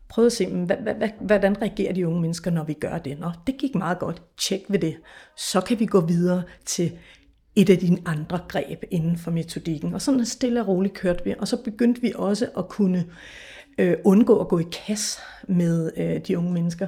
Prøv 0.09 0.25
at 0.25 0.31
se, 0.31 0.47
hvad, 0.47 0.77
hvad, 0.77 0.95
hvad, 0.95 1.09
hvordan 1.21 1.61
reagerer 1.61 1.93
de 1.93 2.07
unge 2.07 2.21
mennesker, 2.21 2.51
når 2.51 2.63
vi 2.63 2.73
gør 2.73 2.97
det? 2.97 3.19
Nå, 3.19 3.31
det 3.47 3.57
gik 3.57 3.75
meget 3.75 3.99
godt. 3.99 4.21
Tjek 4.37 4.61
ved 4.69 4.79
det. 4.79 4.95
Så 5.37 5.61
kan 5.61 5.79
vi 5.79 5.85
gå 5.85 6.01
videre 6.01 6.43
til 6.65 6.91
et 7.61 7.69
af 7.69 7.77
dine 7.77 7.97
andre 8.05 8.39
greb 8.47 8.83
inden 8.91 9.17
for 9.17 9.31
metodikken. 9.31 9.93
Og 9.93 10.01
sådan 10.01 10.25
stille 10.25 10.61
og 10.61 10.67
roligt 10.67 10.93
kørte 10.93 11.23
vi. 11.23 11.35
Og 11.39 11.47
så 11.47 11.57
begyndte 11.63 12.01
vi 12.01 12.11
også 12.15 12.47
at 12.57 12.69
kunne 12.69 13.05
øh, 13.77 13.97
undgå 14.03 14.39
at 14.39 14.47
gå 14.47 14.59
i 14.59 14.65
kasse 14.87 15.19
med 15.47 15.91
øh, 15.97 16.19
de 16.27 16.37
unge 16.37 16.53
mennesker. 16.53 16.87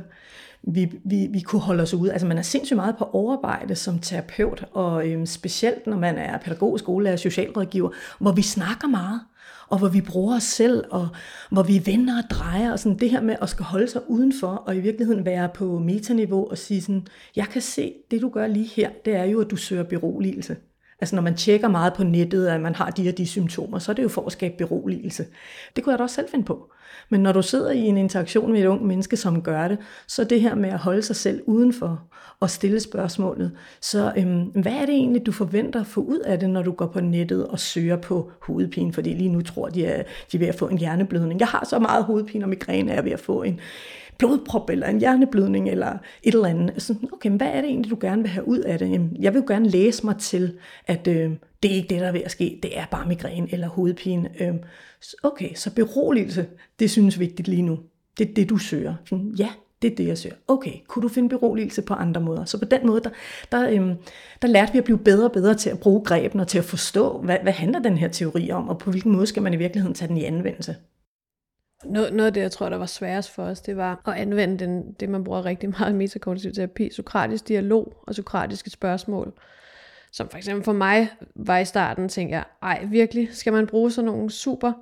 Vi, 0.64 0.92
vi, 1.04 1.28
vi 1.32 1.40
kunne 1.40 1.62
holde 1.62 1.84
os 1.84 1.94
ude. 1.94 2.12
Altså 2.12 2.28
man 2.28 2.38
er 2.38 2.42
sindssygt 2.42 2.78
meget 2.78 2.98
på 2.98 3.10
overarbejde 3.14 3.76
som 3.76 4.00
terapeut, 4.00 4.66
og 4.72 5.08
øh, 5.08 5.28
specielt 5.28 5.88
når 5.88 5.98
man 5.98 6.18
er 6.18 6.38
pædagog, 6.38 6.80
skolelærer, 6.80 7.16
socialrådgiver, 7.16 7.90
hvor 8.20 8.32
vi 8.32 8.42
snakker 8.42 8.88
meget 8.88 9.22
og 9.72 9.78
hvor 9.78 9.90
vi 9.90 10.02
bruger 10.02 10.36
os 10.36 10.44
selv, 10.44 10.84
og 10.90 11.08
hvor 11.52 11.64
vi 11.64 11.82
vender 11.86 12.24
og 12.24 12.30
drejer, 12.30 12.72
og 12.72 12.80
sådan 12.80 13.00
det 13.00 13.10
her 13.10 13.22
med 13.22 13.36
at 13.42 13.50
skal 13.50 13.66
holde 13.66 13.88
sig 13.88 14.02
udenfor, 14.10 14.48
og 14.48 14.76
i 14.76 14.80
virkeligheden 14.80 15.26
være 15.26 15.50
på 15.54 15.80
metaniveau 15.80 16.50
og 16.50 16.58
sige 16.58 16.82
sådan, 16.82 17.08
jeg 17.36 17.48
kan 17.48 17.62
se, 17.62 17.94
det 18.12 18.22
du 18.22 18.30
gør 18.30 18.48
lige 18.48 18.68
her, 18.68 18.90
det 19.06 19.16
er 19.16 19.24
jo, 19.24 19.42
at 19.42 19.52
du 19.52 19.56
søger 19.56 19.84
beroligelse. 19.84 20.56
Altså 21.02 21.16
når 21.16 21.24
man 21.24 21.36
tjekker 21.36 21.68
meget 21.68 21.94
på 21.94 22.04
nettet, 22.04 22.48
at 22.48 22.62
man 22.62 22.76
har 22.76 22.90
de 22.90 23.10
og 23.10 23.18
de 23.18 23.28
symptomer, 23.28 23.80
så 23.80 23.92
er 23.92 23.94
det 23.94 24.04
jo 24.04 24.10
for 24.10 24.26
at 24.26 24.32
skabe 24.32 24.54
beroligelse. 24.58 25.26
Det 25.76 25.84
kunne 25.84 25.92
jeg 25.92 26.00
da 26.00 26.04
også 26.04 26.16
selv 26.16 26.30
finde 26.30 26.46
på. 26.46 26.72
Men 27.10 27.22
når 27.22 27.32
du 27.32 27.42
sidder 27.42 27.72
i 27.72 27.80
en 27.80 27.98
interaktion 27.98 28.52
med 28.52 28.62
et 28.62 28.66
ung 28.66 28.86
menneske, 28.86 29.18
som 29.18 29.42
gør 29.42 29.68
det, 29.68 29.78
så 30.08 30.24
det 30.24 30.42
her 30.42 30.56
med 30.56 30.70
at 30.70 30.80
holde 30.80 31.02
sig 31.02 31.16
selv 31.16 31.42
udenfor 31.46 32.02
og 32.40 32.50
stille 32.50 32.80
spørgsmålet, 32.80 33.52
så 33.82 34.14
øhm, 34.18 34.44
hvad 34.44 34.72
er 34.72 34.86
det 34.86 34.96
egentlig, 34.96 35.26
du 35.26 35.32
forventer 35.32 35.82
at 35.82 35.88
få 35.88 36.02
ud 36.02 36.20
af 36.20 36.40
det, 36.40 36.50
når 36.50 36.62
du 36.62 36.72
går 36.72 36.88
på 36.88 37.00
nettet 37.00 37.48
og 37.48 37.60
søger 37.60 37.98
på 37.98 38.32
hovedpine? 38.42 38.94
Fordi 38.94 39.14
lige 39.14 39.30
nu 39.30 39.42
tror 39.42 39.70
de, 39.70 39.88
at 39.88 40.06
de 40.32 40.38
er 40.38 40.40
ved 40.40 40.48
at 40.48 40.56
få 40.56 40.68
en 40.68 40.78
hjerneblødning. 40.78 41.40
Jeg 41.40 41.48
har 41.48 41.66
så 41.70 41.80
meget 41.80 42.04
hovedpine 42.06 42.46
og 42.46 42.50
migræne, 42.50 42.92
er 42.92 42.96
jeg 42.96 43.06
ved 43.06 43.12
at 43.12 43.20
få 43.20 43.44
en 43.44 43.60
blodprop 44.18 44.70
eller 44.70 44.88
en 44.88 45.00
hjerneblødning 45.00 45.70
eller 45.70 45.98
et 46.24 46.34
eller 46.34 46.48
andet. 46.48 46.82
Så, 46.82 46.96
okay, 47.14 47.30
hvad 47.30 47.48
er 47.48 47.62
det 47.62 47.70
egentlig, 47.70 47.92
du 47.92 47.98
gerne 48.02 48.22
vil 48.22 48.32
have 48.32 48.48
ud 48.48 48.60
af 48.60 48.80
det? 48.80 48.92
Jamen, 48.92 49.18
jeg 49.20 49.34
vil 49.34 49.40
jo 49.40 49.46
gerne 49.48 49.70
læse 49.70 50.06
mig 50.06 50.18
til, 50.18 50.58
at 50.88 51.08
øh, 51.08 51.32
det 51.64 51.72
er 51.72 51.76
ikke 51.76 51.90
det, 51.90 52.02
der 52.02 52.08
er 52.08 52.12
ved 52.12 52.22
at 52.22 52.32
ske. 52.32 52.60
Det 52.64 52.78
er 52.80 52.86
bare 52.92 53.08
migræne 53.08 53.48
eller 53.54 53.68
hovedpine. 53.68 54.30
Øh, 54.42 54.54
okay, 55.24 55.54
så 55.56 55.76
beroligelse, 55.76 56.46
det 56.80 56.92
synes 56.92 57.20
vigtigt 57.20 57.48
lige 57.48 57.62
nu. 57.62 57.80
Det 58.18 58.30
er 58.30 58.34
det, 58.34 58.50
du 58.50 58.58
søger. 58.58 58.96
Ja, 59.40 59.50
det 59.82 59.92
er 59.92 59.96
det, 59.96 60.08
jeg 60.08 60.18
søger. 60.18 60.36
Okay, 60.48 60.74
kunne 60.88 61.04
du 61.04 61.08
finde 61.08 61.30
beroligelse 61.30 61.82
på 61.82 61.94
andre 61.94 62.22
måder? 62.22 62.46
Så 62.46 62.60
på 62.60 62.66
den 62.66 62.88
måde, 62.88 63.02
der, 63.04 63.10
der, 63.52 63.70
øhm, 63.70 63.94
der 64.42 64.48
lærte 64.48 64.72
vi 64.72 64.78
at 64.78 64.84
blive 64.84 64.98
bedre 64.98 65.26
og 65.26 65.32
bedre 65.32 65.54
til 65.54 65.70
at 65.70 65.80
bruge 65.80 66.04
greben 66.04 66.40
og 66.40 66.48
til 66.48 66.58
at 66.58 66.64
forstå, 66.64 67.22
hvad, 67.22 67.38
hvad 67.44 67.54
handler 67.54 67.80
den 67.80 67.98
her 67.98 68.08
teori 68.08 68.52
om, 68.52 68.70
og 68.70 68.78
på 68.78 68.92
hvilken 68.92 69.12
måde 69.12 69.28
skal 69.28 69.44
man 69.44 69.54
i 69.54 69.58
virkeligheden 69.58 69.96
tage 69.96 70.10
den 70.10 70.18
i 70.18 70.24
anvendelse. 70.24 70.76
Noget, 71.86 72.14
noget 72.14 72.28
af 72.28 72.34
det, 72.34 72.42
jeg 72.42 72.52
tror, 72.52 72.70
der 72.70 72.78
var 72.78 72.86
sværest 72.86 73.32
for 73.32 73.44
os, 73.44 73.62
det 73.62 73.78
var 73.78 74.02
at 74.08 74.14
anvende 74.14 74.58
den, 74.66 74.92
det, 74.92 75.10
man 75.10 75.24
bruger 75.24 75.46
rigtig 75.46 75.70
meget 75.70 75.94
i 75.94 75.96
metakognitiv 75.96 76.54
terapi, 76.54 76.90
sokratisk 76.94 77.48
dialog 77.48 78.04
og 78.08 78.16
sokratiske 78.16 78.70
spørgsmål. 78.70 79.34
Som 80.12 80.30
for 80.30 80.38
eksempel 80.38 80.64
for 80.64 80.74
mig 80.74 81.10
var 81.36 81.58
i 81.58 81.66
starten, 81.66 82.10
tænkte 82.10 82.36
jeg, 82.36 82.44
ej 82.62 82.86
virkelig, 82.86 83.30
skal 83.32 83.54
man 83.54 83.68
bruge 83.68 83.92
sådan 83.92 84.06
nogle 84.06 84.32
super 84.32 84.74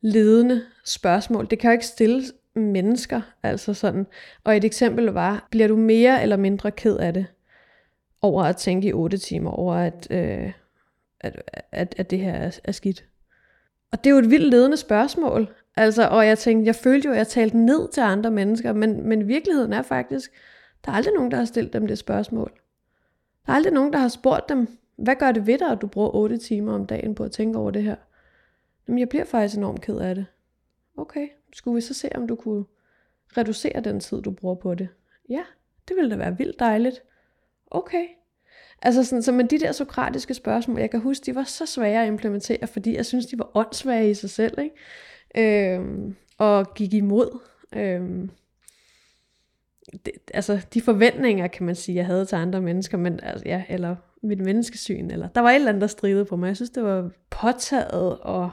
ledende 0.00 0.62
spørgsmål? 0.84 1.46
Det 1.50 1.58
kan 1.58 1.70
jo 1.70 1.72
ikke 1.72 1.86
stille 1.86 2.22
mennesker, 2.54 3.20
altså 3.42 3.74
sådan. 3.74 4.06
Og 4.44 4.56
et 4.56 4.64
eksempel 4.64 5.06
var, 5.06 5.48
bliver 5.50 5.68
du 5.68 5.76
mere 5.76 6.22
eller 6.22 6.36
mindre 6.36 6.70
ked 6.70 6.96
af 6.96 7.14
det, 7.14 7.26
over 8.22 8.42
at 8.44 8.56
tænke 8.56 8.88
i 8.88 8.92
otte 8.92 9.18
timer, 9.18 9.50
over 9.50 9.74
at, 9.74 10.06
øh, 10.10 10.52
at, 11.20 11.42
at, 11.72 11.94
at 11.96 12.10
det 12.10 12.18
her 12.18 12.32
er, 12.32 12.58
er 12.64 12.72
skidt? 12.72 13.04
Og 13.92 14.04
det 14.04 14.10
er 14.10 14.14
jo 14.14 14.18
et 14.18 14.30
vildt 14.30 14.50
ledende 14.50 14.76
spørgsmål. 14.76 15.54
Altså, 15.76 16.08
og 16.08 16.26
jeg 16.26 16.38
tænkte, 16.38 16.66
jeg 16.66 16.74
følte 16.74 17.06
jo, 17.08 17.12
at 17.12 17.18
jeg 17.18 17.26
talte 17.26 17.58
ned 17.58 17.88
til 17.88 18.00
andre 18.00 18.30
mennesker, 18.30 18.72
men, 18.72 19.08
men 19.08 19.28
virkeligheden 19.28 19.72
er 19.72 19.82
faktisk, 19.82 20.32
der 20.84 20.92
er 20.92 20.96
aldrig 20.96 21.14
nogen, 21.14 21.30
der 21.30 21.36
har 21.36 21.44
stillet 21.44 21.72
dem 21.72 21.86
det 21.86 21.98
spørgsmål. 21.98 22.52
Der 23.46 23.52
er 23.52 23.56
aldrig 23.56 23.72
nogen, 23.72 23.92
der 23.92 23.98
har 23.98 24.08
spurgt 24.08 24.48
dem, 24.48 24.78
hvad 24.96 25.16
gør 25.16 25.32
det 25.32 25.46
ved 25.46 25.58
dig, 25.58 25.68
at 25.68 25.80
du 25.80 25.86
bruger 25.86 26.14
8 26.14 26.38
timer 26.38 26.72
om 26.72 26.86
dagen 26.86 27.14
på 27.14 27.24
at 27.24 27.32
tænke 27.32 27.58
over 27.58 27.70
det 27.70 27.82
her? 27.82 27.96
Jamen, 28.88 28.98
jeg 28.98 29.08
bliver 29.08 29.24
faktisk 29.24 29.56
enormt 29.56 29.80
ked 29.80 29.98
af 29.98 30.14
det. 30.14 30.26
Okay, 30.96 31.28
skulle 31.52 31.74
vi 31.74 31.80
så 31.80 31.94
se, 31.94 32.08
om 32.14 32.26
du 32.26 32.34
kunne 32.34 32.64
reducere 33.36 33.80
den 33.80 34.00
tid, 34.00 34.22
du 34.22 34.30
bruger 34.30 34.54
på 34.54 34.74
det? 34.74 34.88
Ja, 35.28 35.42
det 35.88 35.96
ville 35.96 36.10
da 36.10 36.16
være 36.16 36.38
vildt 36.38 36.58
dejligt. 36.58 37.02
Okay. 37.70 38.06
Altså 38.82 39.04
sådan, 39.04 39.22
så 39.22 39.32
med 39.32 39.44
de 39.44 39.58
der 39.58 39.72
sokratiske 39.72 40.34
spørgsmål, 40.34 40.78
jeg 40.78 40.90
kan 40.90 41.00
huske, 41.00 41.26
de 41.26 41.34
var 41.34 41.44
så 41.44 41.66
svære 41.66 42.02
at 42.02 42.08
implementere, 42.08 42.66
fordi 42.66 42.96
jeg 42.96 43.06
synes, 43.06 43.26
de 43.26 43.38
var 43.38 43.50
åndssvage 43.56 44.10
i 44.10 44.14
sig 44.14 44.30
selv, 44.30 44.58
ikke? 44.58 44.76
Øh, 45.36 45.80
og 46.38 46.74
gik 46.74 46.94
imod. 46.94 47.38
Øh, 47.74 48.28
det, 50.06 50.12
altså 50.34 50.66
de 50.74 50.80
forventninger, 50.80 51.46
kan 51.46 51.66
man 51.66 51.74
sige, 51.74 51.96
jeg 51.96 52.06
havde 52.06 52.24
til 52.24 52.36
andre 52.36 52.60
mennesker, 52.60 52.98
men 52.98 53.20
altså, 53.22 53.48
ja, 53.48 53.64
eller 53.68 53.96
mit 54.22 54.40
menneskesyn, 54.40 55.10
eller 55.10 55.28
der 55.28 55.40
var 55.40 55.50
et 55.50 55.54
eller 55.54 55.68
andet, 55.68 55.80
der 55.80 55.86
stridede 55.86 56.24
på 56.24 56.36
mig. 56.36 56.46
Jeg 56.46 56.56
synes, 56.56 56.70
det 56.70 56.82
var 56.82 57.10
påtaget 57.30 58.18
og 58.18 58.50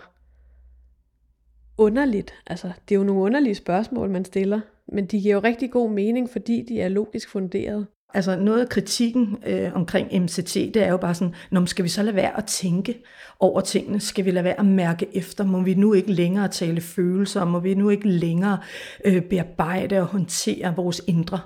underligt. 1.77 2.33
Altså, 2.47 2.71
det 2.89 2.95
er 2.95 2.99
jo 2.99 3.05
nogle 3.05 3.21
underlige 3.21 3.55
spørgsmål, 3.55 4.09
man 4.09 4.25
stiller, 4.25 4.61
men 4.87 5.05
de 5.05 5.21
giver 5.21 5.33
jo 5.33 5.39
rigtig 5.39 5.71
god 5.71 5.91
mening, 5.91 6.29
fordi 6.29 6.65
de 6.69 6.81
er 6.81 6.87
logisk 6.87 7.29
funderet. 7.29 7.87
Altså 8.13 8.35
noget 8.35 8.61
af 8.61 8.69
kritikken 8.69 9.37
øh, 9.45 9.75
omkring 9.75 10.23
MCT, 10.23 10.53
det 10.53 10.75
er 10.75 10.89
jo 10.89 10.97
bare 10.97 11.13
sådan, 11.13 11.33
når 11.51 11.65
skal 11.65 11.83
vi 11.83 11.89
så 11.89 12.03
lade 12.03 12.15
være 12.15 12.37
at 12.37 12.45
tænke 12.45 13.03
over 13.39 13.61
tingene? 13.61 13.99
Skal 13.99 14.25
vi 14.25 14.31
lade 14.31 14.43
være 14.43 14.59
at 14.59 14.65
mærke 14.65 15.17
efter? 15.17 15.43
Må 15.43 15.61
vi 15.61 15.73
nu 15.73 15.93
ikke 15.93 16.11
længere 16.11 16.47
tale 16.47 16.81
følelser? 16.81 17.45
Må 17.45 17.59
vi 17.59 17.73
nu 17.73 17.89
ikke 17.89 18.09
længere 18.09 18.57
øh, 19.05 19.21
bearbejde 19.21 19.99
og 19.99 20.05
håndtere 20.05 20.75
vores 20.75 21.01
indre 21.07 21.39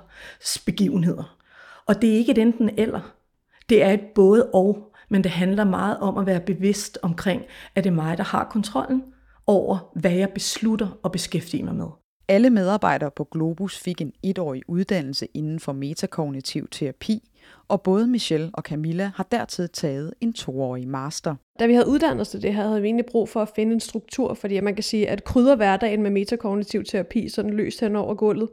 begivenheder? 0.66 1.36
Og 1.86 2.02
det 2.02 2.10
er 2.10 2.16
ikke 2.16 2.32
et 2.32 2.38
enten 2.38 2.70
eller. 2.76 3.14
Det 3.68 3.82
er 3.82 3.90
et 3.90 4.04
både 4.14 4.50
og, 4.54 4.92
men 5.08 5.24
det 5.24 5.30
handler 5.30 5.64
meget 5.64 5.98
om 5.98 6.18
at 6.18 6.26
være 6.26 6.40
bevidst 6.40 6.98
omkring, 7.02 7.42
at 7.74 7.84
det 7.84 7.90
er 7.90 7.94
mig, 7.94 8.18
der 8.18 8.24
har 8.24 8.44
kontrollen 8.44 9.02
over, 9.46 9.98
hvad 10.00 10.12
jeg 10.12 10.30
beslutter 10.30 10.98
at 11.04 11.12
beskæftige 11.12 11.62
mig 11.62 11.74
med. 11.74 11.86
Alle 12.28 12.50
medarbejdere 12.50 13.10
på 13.10 13.24
Globus 13.24 13.78
fik 13.78 14.00
en 14.00 14.12
etårig 14.22 14.62
uddannelse 14.68 15.28
inden 15.34 15.60
for 15.60 15.72
metakognitiv 15.72 16.68
terapi, 16.68 17.30
og 17.68 17.82
både 17.82 18.06
Michelle 18.06 18.50
og 18.52 18.62
Camilla 18.62 19.10
har 19.14 19.24
dertil 19.30 19.68
taget 19.68 20.14
en 20.20 20.32
toårig 20.32 20.88
master. 20.88 21.34
Da 21.58 21.66
vi 21.66 21.74
havde 21.74 21.88
uddannet 21.88 22.20
os 22.20 22.28
til 22.28 22.42
det 22.42 22.54
her, 22.54 22.68
havde 22.68 22.82
vi 22.82 22.86
egentlig 22.86 23.06
brug 23.06 23.28
for 23.28 23.42
at 23.42 23.48
finde 23.56 23.72
en 23.72 23.80
struktur, 23.80 24.34
fordi 24.34 24.60
man 24.60 24.74
kan 24.74 24.82
sige, 24.82 25.08
at 25.08 25.24
krydder 25.24 25.56
hverdagen 25.56 26.02
med 26.02 26.10
metakognitiv 26.10 26.84
terapi 26.84 27.28
sådan 27.28 27.54
løst 27.54 27.80
hen 27.80 27.96
over 27.96 28.14
gulvet, 28.14 28.48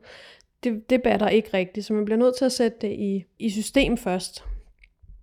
det, 0.63 0.89
det 0.89 1.01
batter 1.01 1.27
ikke 1.27 1.49
rigtigt, 1.53 1.85
så 1.85 1.93
man 1.93 2.05
bliver 2.05 2.17
nødt 2.17 2.37
til 2.37 2.45
at 2.45 2.51
sætte 2.51 2.77
det 2.81 2.91
i, 2.91 3.25
i 3.39 3.49
system 3.49 3.97
først. 3.97 4.43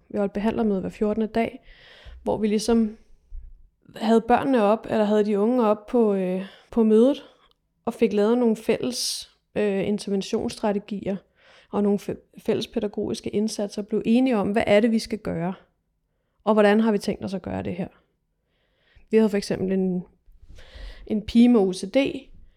Vi 0.08 0.18
holdt 0.18 0.32
behandlermøde 0.32 0.80
hver 0.80 0.90
14. 0.90 1.26
dag, 1.26 1.60
hvor 2.22 2.38
vi 2.38 2.46
ligesom 2.46 2.96
havde 3.96 4.20
børnene 4.20 4.62
op, 4.62 4.86
eller 4.90 5.04
havde 5.04 5.24
de 5.24 5.38
unge 5.38 5.66
op 5.66 5.86
på, 5.86 6.14
øh, 6.14 6.42
på 6.70 6.82
mødet, 6.82 7.24
og 7.88 7.94
fik 7.94 8.12
lavet 8.12 8.38
nogle 8.38 8.56
fælles 8.56 9.30
øh, 9.54 9.88
interventionsstrategier 9.88 11.16
og 11.70 11.82
nogle 11.82 11.98
fælles 12.38 12.66
pædagogiske 12.66 13.30
indsatser, 13.30 13.82
blev 13.82 14.02
enige 14.04 14.36
om, 14.36 14.52
hvad 14.52 14.62
er 14.66 14.80
det, 14.80 14.90
vi 14.90 14.98
skal 14.98 15.18
gøre, 15.18 15.54
og 16.44 16.52
hvordan 16.52 16.80
har 16.80 16.92
vi 16.92 16.98
tænkt 16.98 17.24
os 17.24 17.34
at 17.34 17.42
gøre 17.42 17.62
det 17.62 17.74
her. 17.74 17.88
Vi 19.10 19.16
havde 19.16 19.30
for 19.30 19.36
eksempel 19.36 19.72
en, 19.72 20.04
en 21.06 21.22
pige 21.22 21.48
med 21.48 21.60
OCD, 21.60 21.96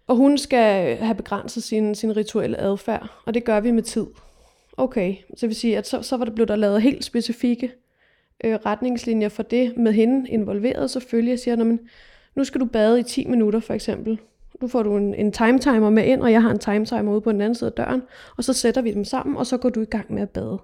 og 0.07 0.15
hun 0.15 0.37
skal 0.37 0.97
have 0.97 1.15
begrænset 1.15 1.63
sin, 1.63 1.95
sin 1.95 2.17
rituelle 2.17 2.57
adfærd, 2.57 3.07
og 3.25 3.33
det 3.33 3.43
gør 3.43 3.59
vi 3.59 3.71
med 3.71 3.83
tid. 3.83 4.07
Okay, 4.77 5.15
så 5.15 5.37
det 5.41 5.49
vil 5.49 5.55
sige, 5.55 5.77
at 5.77 5.87
så, 5.87 6.01
så 6.01 6.17
var 6.17 6.25
det 6.25 6.35
blevet 6.35 6.49
der 6.49 6.55
lavet 6.55 6.81
helt 6.81 7.05
specifikke 7.05 7.71
øh, 8.43 8.55
retningslinjer 8.65 9.29
for 9.29 9.43
det 9.43 9.77
med 9.77 9.93
hende 9.93 10.29
involveret 10.29 10.91
selvfølgelig. 10.91 11.31
Jeg 11.31 11.39
siger, 11.39 11.55
men 11.55 11.79
nu 12.35 12.43
skal 12.43 12.61
du 12.61 12.65
bade 12.65 12.99
i 12.99 13.03
10 13.03 13.27
minutter 13.27 13.59
for 13.59 13.73
eksempel. 13.73 14.19
Nu 14.61 14.67
får 14.67 14.83
du 14.83 14.97
en, 14.97 15.13
en 15.13 15.31
timetimer 15.31 15.89
med 15.89 16.05
ind, 16.05 16.21
og 16.21 16.31
jeg 16.31 16.41
har 16.41 16.51
en 16.51 16.59
timetimer 16.59 17.11
ude 17.11 17.21
på 17.21 17.31
den 17.31 17.41
anden 17.41 17.55
side 17.55 17.69
af 17.69 17.73
døren, 17.73 18.01
og 18.37 18.43
så 18.43 18.53
sætter 18.53 18.81
vi 18.81 18.93
dem 18.93 19.03
sammen, 19.03 19.37
og 19.37 19.47
så 19.47 19.57
går 19.57 19.69
du 19.69 19.81
i 19.81 19.85
gang 19.85 20.13
med 20.13 20.21
at 20.21 20.29
bade. 20.29 20.59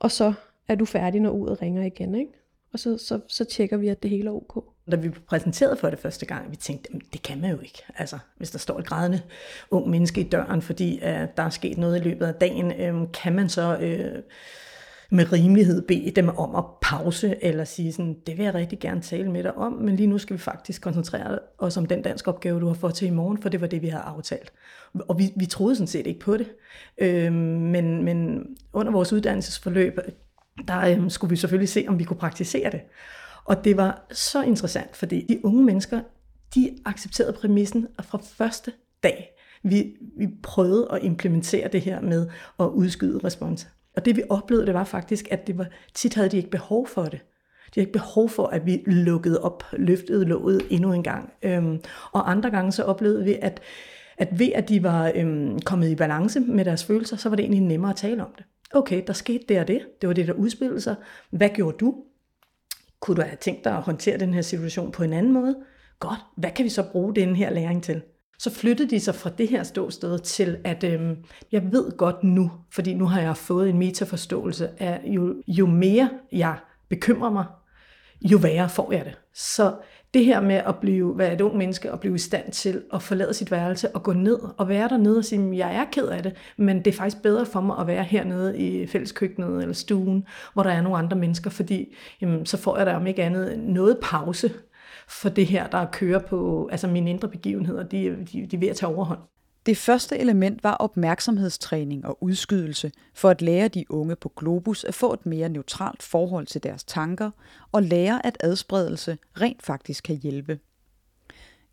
Og 0.00 0.10
så 0.10 0.32
er 0.68 0.74
du 0.74 0.84
færdig, 0.84 1.20
når 1.20 1.30
uret 1.30 1.62
ringer 1.62 1.84
igen, 1.84 2.14
ikke? 2.14 2.32
Og 2.72 2.78
så, 2.78 2.98
så, 2.98 3.20
så 3.28 3.44
tjekker 3.44 3.76
vi, 3.76 3.88
at 3.88 4.02
det 4.02 4.10
hele 4.10 4.28
er 4.28 4.32
ok. 4.32 4.64
Da 4.90 4.96
vi 4.96 5.08
blev 5.08 5.22
præsenteret 5.22 5.78
for 5.78 5.90
det 5.90 5.98
første 5.98 6.26
gang, 6.26 6.50
vi 6.50 6.56
tænkte, 6.56 6.90
det 7.12 7.22
kan 7.22 7.40
man 7.40 7.50
jo 7.50 7.60
ikke. 7.60 7.82
Altså, 7.98 8.18
hvis 8.36 8.50
der 8.50 8.58
står 8.58 8.78
et 8.78 8.86
grædende 8.86 9.20
ung 9.70 9.90
menneske 9.90 10.20
i 10.20 10.24
døren, 10.24 10.62
fordi 10.62 10.96
uh, 11.02 11.08
der 11.08 11.42
er 11.42 11.50
sket 11.50 11.78
noget 11.78 12.00
i 12.00 12.08
løbet 12.08 12.26
af 12.26 12.34
dagen, 12.34 12.72
øh, 12.72 13.12
kan 13.22 13.34
man 13.34 13.48
så... 13.48 13.78
Øh, 13.78 14.22
med 15.10 15.32
rimelighed 15.32 15.82
bede 15.82 16.10
dem 16.10 16.28
om 16.28 16.54
at 16.54 16.64
pause, 16.82 17.44
eller 17.44 17.64
sige 17.64 17.92
sådan, 17.92 18.16
det 18.26 18.36
vil 18.36 18.44
jeg 18.44 18.54
rigtig 18.54 18.78
gerne 18.78 19.00
tale 19.00 19.30
med 19.30 19.42
dig 19.42 19.56
om, 19.56 19.72
men 19.72 19.96
lige 19.96 20.06
nu 20.06 20.18
skal 20.18 20.36
vi 20.36 20.40
faktisk 20.40 20.82
koncentrere 20.82 21.38
os 21.58 21.76
om 21.76 21.86
den 21.86 22.02
dansk 22.02 22.28
opgave, 22.28 22.60
du 22.60 22.66
har 22.66 22.74
fået 22.74 22.94
til 22.94 23.08
i 23.08 23.10
morgen, 23.10 23.42
for 23.42 23.48
det 23.48 23.60
var 23.60 23.66
det, 23.66 23.82
vi 23.82 23.88
havde 23.88 24.02
aftalt. 24.02 24.52
Og 24.94 25.18
vi, 25.18 25.32
vi 25.36 25.46
troede 25.46 25.76
sådan 25.76 25.86
set 25.86 26.06
ikke 26.06 26.20
på 26.20 26.36
det, 26.36 26.46
øh, 26.98 27.32
men, 27.32 28.04
men 28.04 28.46
under 28.72 28.92
vores 28.92 29.12
uddannelsesforløb, 29.12 29.98
der 30.68 30.80
øh, 30.80 31.10
skulle 31.10 31.30
vi 31.30 31.36
selvfølgelig 31.36 31.68
se, 31.68 31.84
om 31.88 31.98
vi 31.98 32.04
kunne 32.04 32.18
praktisere 32.18 32.70
det. 32.70 32.80
Og 33.44 33.64
det 33.64 33.76
var 33.76 34.06
så 34.12 34.42
interessant, 34.42 34.96
fordi 34.96 35.26
de 35.28 35.44
unge 35.44 35.64
mennesker, 35.64 36.00
de 36.54 36.78
accepterede 36.84 37.32
præmissen 37.32 37.86
fra 38.02 38.18
første 38.22 38.72
dag. 39.02 39.32
Vi, 39.62 39.96
vi 40.18 40.28
prøvede 40.42 40.88
at 40.92 41.02
implementere 41.02 41.68
det 41.68 41.80
her 41.80 42.00
med 42.00 42.28
at 42.60 42.64
udskyde 42.64 43.20
responser. 43.24 43.68
Og 43.96 44.04
det 44.04 44.16
vi 44.16 44.22
oplevede, 44.28 44.66
det 44.66 44.74
var 44.74 44.84
faktisk, 44.84 45.28
at 45.30 45.46
det 45.46 45.58
var, 45.58 45.66
tit 45.94 46.14
havde 46.14 46.28
de 46.28 46.36
ikke 46.36 46.50
behov 46.50 46.86
for 46.86 47.04
det. 47.04 47.20
De 47.74 47.80
har 47.80 47.80
ikke 47.80 47.92
behov 47.92 48.28
for, 48.28 48.46
at 48.46 48.66
vi 48.66 48.82
lukkede 48.86 49.42
op, 49.42 49.64
løftede 49.72 50.24
låget 50.24 50.62
endnu 50.70 50.92
en 50.92 51.02
gang. 51.02 51.32
Øhm, 51.42 51.80
og 52.12 52.30
andre 52.30 52.50
gange 52.50 52.72
så 52.72 52.82
oplevede 52.82 53.24
vi, 53.24 53.36
at, 53.42 53.60
at 54.18 54.38
ved 54.38 54.52
at 54.54 54.68
de 54.68 54.82
var 54.82 55.12
øhm, 55.14 55.58
kommet 55.60 55.88
i 55.88 55.94
balance 55.94 56.40
med 56.40 56.64
deres 56.64 56.84
følelser, 56.84 57.16
så 57.16 57.28
var 57.28 57.36
det 57.36 57.42
egentlig 57.42 57.60
nemmere 57.60 57.90
at 57.90 57.96
tale 57.96 58.24
om 58.24 58.30
det. 58.36 58.44
Okay, 58.72 59.02
der 59.06 59.12
skete 59.12 59.44
det 59.48 59.60
og 59.60 59.68
det. 59.68 59.80
Det 60.00 60.06
var 60.06 60.12
det, 60.12 60.26
der 60.26 60.32
udspillede 60.32 60.80
sig. 60.80 60.94
Hvad 61.30 61.48
gjorde 61.48 61.76
du? 61.76 61.94
Kunne 63.00 63.16
du 63.16 63.22
have 63.22 63.36
tænkt 63.36 63.64
dig 63.64 63.76
at 63.76 63.82
håndtere 63.82 64.18
den 64.18 64.34
her 64.34 64.42
situation 64.42 64.92
på 64.92 65.02
en 65.02 65.12
anden 65.12 65.32
måde? 65.32 65.56
Godt, 65.98 66.18
hvad 66.36 66.50
kan 66.50 66.64
vi 66.64 66.70
så 66.70 66.84
bruge 66.92 67.14
den 67.14 67.36
her 67.36 67.50
læring 67.50 67.82
til? 67.82 68.02
Så 68.38 68.50
flyttede 68.50 68.90
de 68.90 69.00
sig 69.00 69.14
fra 69.14 69.30
det 69.30 69.48
her 69.48 69.62
ståsted 69.62 70.18
til, 70.18 70.58
at 70.64 70.84
øhm, 70.84 71.16
jeg 71.52 71.72
ved 71.72 71.96
godt 71.96 72.24
nu, 72.24 72.50
fordi 72.72 72.94
nu 72.94 73.06
har 73.06 73.20
jeg 73.20 73.36
fået 73.36 73.68
en 73.68 73.78
metaforståelse 73.78 74.70
af, 74.78 75.00
jo, 75.04 75.34
jo 75.48 75.66
mere 75.66 76.10
jeg 76.32 76.56
bekymrer 76.88 77.30
mig, 77.30 77.44
jo 78.22 78.38
værre 78.38 78.68
får 78.68 78.92
jeg 78.92 79.04
det. 79.04 79.18
Så 79.34 79.74
det 80.14 80.24
her 80.24 80.40
med 80.40 80.54
at 80.54 80.76
blive, 80.76 81.18
være 81.18 81.32
et 81.32 81.40
ung 81.40 81.56
menneske 81.56 81.92
og 81.92 82.00
blive 82.00 82.14
i 82.14 82.18
stand 82.18 82.52
til 82.52 82.82
at 82.92 83.02
forlade 83.02 83.34
sit 83.34 83.50
værelse 83.50 83.88
og 83.94 84.02
gå 84.02 84.12
ned 84.12 84.38
og 84.58 84.68
være 84.68 84.88
dernede 84.88 85.18
og 85.18 85.24
sige, 85.24 85.56
jeg 85.56 85.74
er 85.76 85.84
ked 85.92 86.06
af 86.06 86.22
det, 86.22 86.32
men 86.56 86.78
det 86.78 86.86
er 86.86 86.92
faktisk 86.92 87.22
bedre 87.22 87.46
for 87.46 87.60
mig 87.60 87.78
at 87.78 87.86
være 87.86 88.04
hernede 88.04 88.58
i 88.58 88.86
fælleskøkkenet 88.86 89.62
eller 89.62 89.74
stuen, 89.74 90.24
hvor 90.54 90.62
der 90.62 90.70
er 90.70 90.82
nogle 90.82 90.98
andre 90.98 91.16
mennesker, 91.16 91.50
fordi 91.50 91.94
jamen, 92.20 92.46
så 92.46 92.56
får 92.56 92.76
jeg 92.76 92.86
der 92.86 92.94
om 92.94 93.06
ikke 93.06 93.22
andet 93.22 93.58
noget 93.58 93.98
pause 94.02 94.50
for 95.08 95.28
det 95.28 95.46
her, 95.46 95.66
der 95.66 95.86
kører 95.92 96.18
på, 96.18 96.68
altså 96.72 96.88
mine 96.88 97.10
indre 97.10 97.28
begivenheder, 97.28 97.82
de, 97.82 98.26
de, 98.32 98.46
de 98.46 98.56
er 98.56 98.60
ved 98.60 98.68
at 98.68 98.76
tage 98.76 98.94
overhånd. 98.94 99.20
Det 99.66 99.76
første 99.76 100.18
element 100.18 100.64
var 100.64 100.74
opmærksomhedstræning 100.74 102.06
og 102.06 102.18
udskydelse 102.22 102.92
for 103.14 103.30
at 103.30 103.42
lære 103.42 103.68
de 103.68 103.84
unge 103.90 104.16
på 104.16 104.32
Globus 104.36 104.84
at 104.84 104.94
få 104.94 105.12
et 105.12 105.26
mere 105.26 105.48
neutralt 105.48 106.02
forhold 106.02 106.46
til 106.46 106.62
deres 106.62 106.84
tanker 106.84 107.30
og 107.72 107.82
lære, 107.82 108.26
at 108.26 108.36
adspredelse 108.40 109.18
rent 109.40 109.62
faktisk 109.62 110.04
kan 110.04 110.16
hjælpe. 110.16 110.58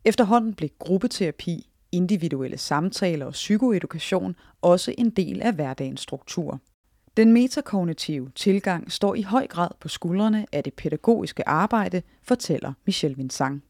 Efterhånden 0.04 0.54
blev 0.54 0.70
gruppeterapi, 0.78 1.70
individuelle 1.92 2.58
samtaler 2.58 3.26
og 3.26 3.32
psykoedukation 3.32 4.36
også 4.62 4.94
en 4.98 5.10
del 5.10 5.42
af 5.42 5.52
hverdagens 5.54 6.00
struktur. 6.00 6.60
Den 7.16 7.32
metakognitive 7.32 8.30
tilgang 8.34 8.92
står 8.92 9.14
i 9.14 9.22
høj 9.22 9.46
grad 9.46 9.68
på 9.80 9.88
skuldrene 9.88 10.46
af 10.52 10.64
det 10.64 10.74
pædagogiske 10.74 11.48
arbejde, 11.48 12.02
fortæller 12.22 12.72
Michel 12.86 13.16
Vincent 13.16 13.62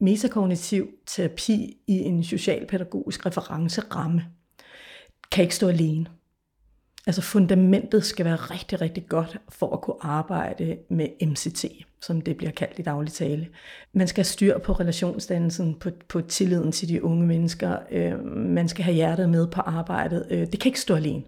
metakognitiv 0.00 0.88
terapi 1.06 1.76
i 1.86 1.92
en 1.92 2.24
socialpædagogisk 2.24 3.26
referenceramme 3.26 4.24
kan 5.32 5.42
ikke 5.42 5.54
stå 5.54 5.68
alene. 5.68 6.06
Altså 7.06 7.22
fundamentet 7.22 8.04
skal 8.04 8.24
være 8.24 8.36
rigtig, 8.36 8.80
rigtig 8.80 9.08
godt 9.08 9.38
for 9.48 9.72
at 9.72 9.80
kunne 9.80 9.96
arbejde 10.00 10.78
med 10.90 11.26
MCT, 11.26 11.64
som 12.00 12.20
det 12.20 12.36
bliver 12.36 12.52
kaldt 12.52 12.78
i 12.78 12.82
daglig 12.82 13.12
tale. 13.12 13.48
Man 13.92 14.08
skal 14.08 14.18
have 14.18 14.24
styr 14.24 14.58
på 14.58 14.72
relationsdannelsen, 14.72 15.74
på, 15.74 15.90
på 16.08 16.20
tilliden 16.20 16.72
til 16.72 16.88
de 16.88 17.04
unge 17.04 17.26
mennesker. 17.26 17.78
Øh, 17.90 18.24
man 18.34 18.68
skal 18.68 18.84
have 18.84 18.94
hjertet 18.94 19.28
med 19.28 19.46
på 19.46 19.60
arbejdet. 19.60 20.26
Øh, 20.30 20.38
det 20.38 20.60
kan 20.60 20.68
ikke 20.68 20.80
stå 20.80 20.94
alene. 20.94 21.22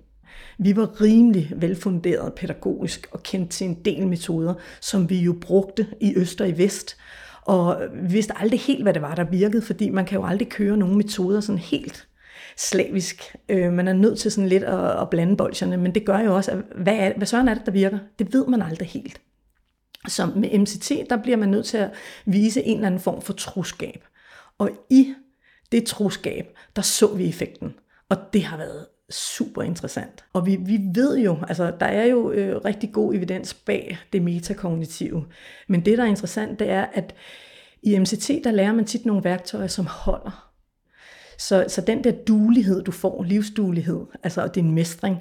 Vi 0.58 0.76
var 0.76 1.00
rimelig 1.00 1.52
velfunderet 1.56 2.34
pædagogisk 2.34 3.08
og 3.12 3.22
kendt 3.22 3.50
til 3.50 3.66
en 3.66 3.74
del 3.84 4.06
metoder, 4.06 4.54
som 4.80 5.10
vi 5.10 5.18
jo 5.18 5.36
brugte 5.40 5.86
i 6.00 6.14
øst 6.16 6.40
og 6.40 6.48
i 6.48 6.58
vest, 6.58 6.96
og 7.42 7.82
vi 7.92 8.12
vidste 8.12 8.38
aldrig 8.38 8.60
helt, 8.60 8.82
hvad 8.82 8.94
det 8.94 9.02
var, 9.02 9.14
der 9.14 9.24
virkede, 9.24 9.62
fordi 9.62 9.90
man 9.90 10.04
kan 10.04 10.18
jo 10.18 10.26
aldrig 10.26 10.48
køre 10.48 10.76
nogle 10.76 10.96
metoder 10.96 11.40
sådan 11.40 11.58
helt 11.58 12.08
slavisk. 12.56 13.36
Øh, 13.48 13.72
man 13.72 13.88
er 13.88 13.92
nødt 13.92 14.18
til 14.18 14.30
sådan 14.30 14.48
lidt 14.48 14.64
at, 14.64 15.00
at 15.00 15.10
blande 15.10 15.36
bolsjerne, 15.36 15.76
men 15.76 15.94
det 15.94 16.06
gør 16.06 16.18
jo 16.18 16.36
også, 16.36 16.50
at 16.50 16.58
hvad, 16.76 16.96
er, 16.96 17.12
hvad 17.16 17.26
sådan 17.26 17.48
er 17.48 17.54
det, 17.54 17.66
der 17.66 17.72
virker? 17.72 17.98
Det 18.18 18.32
ved 18.32 18.46
man 18.46 18.62
aldrig 18.62 18.88
helt. 18.88 19.20
Så 20.08 20.26
med 20.26 20.58
MCT, 20.58 21.10
der 21.10 21.22
bliver 21.22 21.36
man 21.36 21.48
nødt 21.48 21.66
til 21.66 21.78
at 21.78 21.90
vise 22.24 22.62
en 22.62 22.76
eller 22.76 22.86
anden 22.86 23.00
form 23.00 23.22
for 23.22 23.32
troskab. 23.32 24.04
Og 24.58 24.70
i 24.90 25.14
det 25.72 25.86
troskab, 25.86 26.46
der 26.76 26.82
så 26.82 27.14
vi 27.14 27.28
effekten. 27.28 27.74
Og 28.08 28.16
det 28.32 28.42
har 28.42 28.56
været 28.56 28.86
super 29.10 29.62
interessant. 29.62 30.24
Og 30.32 30.46
vi, 30.46 30.56
vi 30.56 30.80
ved 30.94 31.18
jo, 31.18 31.38
altså 31.48 31.72
der 31.80 31.86
er 31.86 32.04
jo 32.04 32.30
øh, 32.30 32.64
rigtig 32.64 32.92
god 32.92 33.14
evidens 33.14 33.54
bag 33.54 33.98
det 34.12 34.22
metakognitive. 34.22 35.26
Men 35.68 35.84
det, 35.84 35.98
der 35.98 36.04
er 36.04 36.08
interessant, 36.08 36.58
det 36.58 36.70
er, 36.70 36.86
at 36.92 37.14
i 37.82 37.98
MCT, 37.98 38.30
der 38.44 38.50
lærer 38.50 38.72
man 38.72 38.84
tit 38.84 39.06
nogle 39.06 39.24
værktøjer, 39.24 39.66
som 39.66 39.86
holder. 39.86 40.52
Så, 41.38 41.64
så 41.68 41.80
den 41.80 42.04
der 42.04 42.12
dulighed, 42.12 42.82
du 42.82 42.90
får, 42.90 43.22
livsdulighed, 43.22 44.00
altså 44.22 44.46
din 44.46 44.70
mestring, 44.70 45.18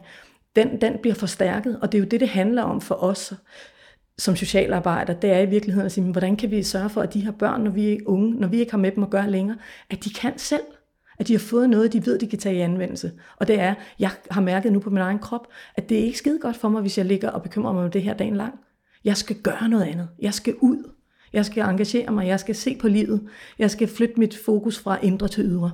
den, 0.55 0.81
den 0.81 0.93
bliver 1.01 1.15
forstærket, 1.15 1.79
og 1.81 1.91
det 1.91 1.97
er 1.97 1.99
jo 1.99 2.07
det, 2.09 2.19
det 2.19 2.29
handler 2.29 2.63
om 2.63 2.81
for 2.81 2.95
os 2.95 3.33
som 4.17 4.35
socialarbejder, 4.35 5.13
det 5.13 5.31
er 5.31 5.39
i 5.39 5.45
virkeligheden 5.45 5.85
at 5.85 5.91
sige, 5.91 6.11
hvordan 6.11 6.35
kan 6.35 6.51
vi 6.51 6.63
sørge 6.63 6.89
for, 6.89 7.01
at 7.01 7.13
de 7.13 7.19
her 7.19 7.31
børn, 7.31 7.61
når 7.61 7.71
vi 7.71 7.93
er 7.93 7.97
unge, 8.05 8.39
når 8.39 8.47
vi 8.47 8.59
ikke 8.59 8.71
har 8.71 8.77
med 8.77 8.91
dem 8.91 9.03
at 9.03 9.09
gøre 9.09 9.31
længere, 9.31 9.57
at 9.89 10.03
de 10.03 10.09
kan 10.09 10.37
selv. 10.37 10.63
At 11.19 11.27
de 11.27 11.33
har 11.33 11.39
fået 11.39 11.69
noget, 11.69 11.93
de 11.93 12.05
ved, 12.05 12.19
de 12.19 12.27
kan 12.27 12.39
tage 12.39 12.55
i 12.55 12.59
anvendelse. 12.59 13.11
Og 13.37 13.47
det 13.47 13.59
er, 13.59 13.73
jeg 13.99 14.11
har 14.31 14.41
mærket 14.41 14.73
nu 14.73 14.79
på 14.79 14.89
min 14.89 15.01
egen 15.01 15.19
krop, 15.19 15.47
at 15.75 15.89
det 15.89 15.99
er 15.99 16.03
ikke 16.03 16.17
skide 16.17 16.39
godt 16.39 16.55
for 16.55 16.69
mig, 16.69 16.81
hvis 16.81 16.97
jeg 16.97 17.05
ligger 17.05 17.29
og 17.29 17.43
bekymrer 17.43 17.73
mig 17.73 17.83
om 17.83 17.91
det 17.91 18.01
her 18.01 18.13
dagen 18.13 18.35
lang. 18.35 18.53
Jeg 19.03 19.17
skal 19.17 19.35
gøre 19.35 19.69
noget 19.69 19.83
andet. 19.83 20.07
Jeg 20.19 20.33
skal 20.33 20.55
ud. 20.61 20.91
Jeg 21.33 21.45
skal 21.45 21.63
engagere 21.63 22.11
mig. 22.11 22.27
Jeg 22.27 22.39
skal 22.39 22.55
se 22.55 22.77
på 22.81 22.87
livet. 22.87 23.27
Jeg 23.59 23.71
skal 23.71 23.87
flytte 23.87 24.19
mit 24.19 24.37
fokus 24.45 24.79
fra 24.79 24.99
indre 25.01 25.27
til 25.27 25.45
ydre. 25.45 25.71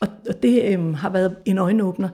Og, 0.00 0.08
og 0.28 0.42
det 0.42 0.72
øhm, 0.72 0.94
har 0.94 1.10
været 1.10 1.36
en 1.46 1.58
øjenåbner. 1.58 2.08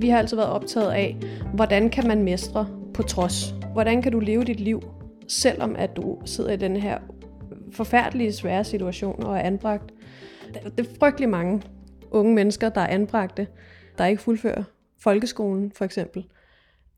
Vi 0.00 0.08
har 0.08 0.18
altid 0.18 0.36
været 0.36 0.50
optaget 0.50 0.92
af, 0.92 1.16
hvordan 1.54 1.90
kan 1.90 2.06
man 2.06 2.22
mestre 2.22 2.68
på 2.94 3.02
trods? 3.02 3.54
Hvordan 3.72 4.02
kan 4.02 4.12
du 4.12 4.20
leve 4.20 4.44
dit 4.44 4.60
liv, 4.60 4.82
selvom 5.28 5.76
at 5.76 5.96
du 5.96 6.18
sidder 6.24 6.52
i 6.52 6.56
den 6.56 6.76
her 6.76 6.98
forfærdelige, 7.72 8.32
svære 8.32 8.64
situation 8.64 9.22
og 9.22 9.36
er 9.36 9.40
anbragt? 9.40 9.92
Det 10.76 10.86
er 10.86 10.94
frygtelig 11.00 11.28
mange 11.28 11.62
unge 12.10 12.34
mennesker, 12.34 12.68
der 12.68 12.80
er 12.80 12.86
anbragte, 12.86 13.46
der 13.98 14.06
ikke 14.06 14.22
fuldfører 14.22 14.62
folkeskolen 15.02 15.72
for 15.72 15.84
eksempel. 15.84 16.24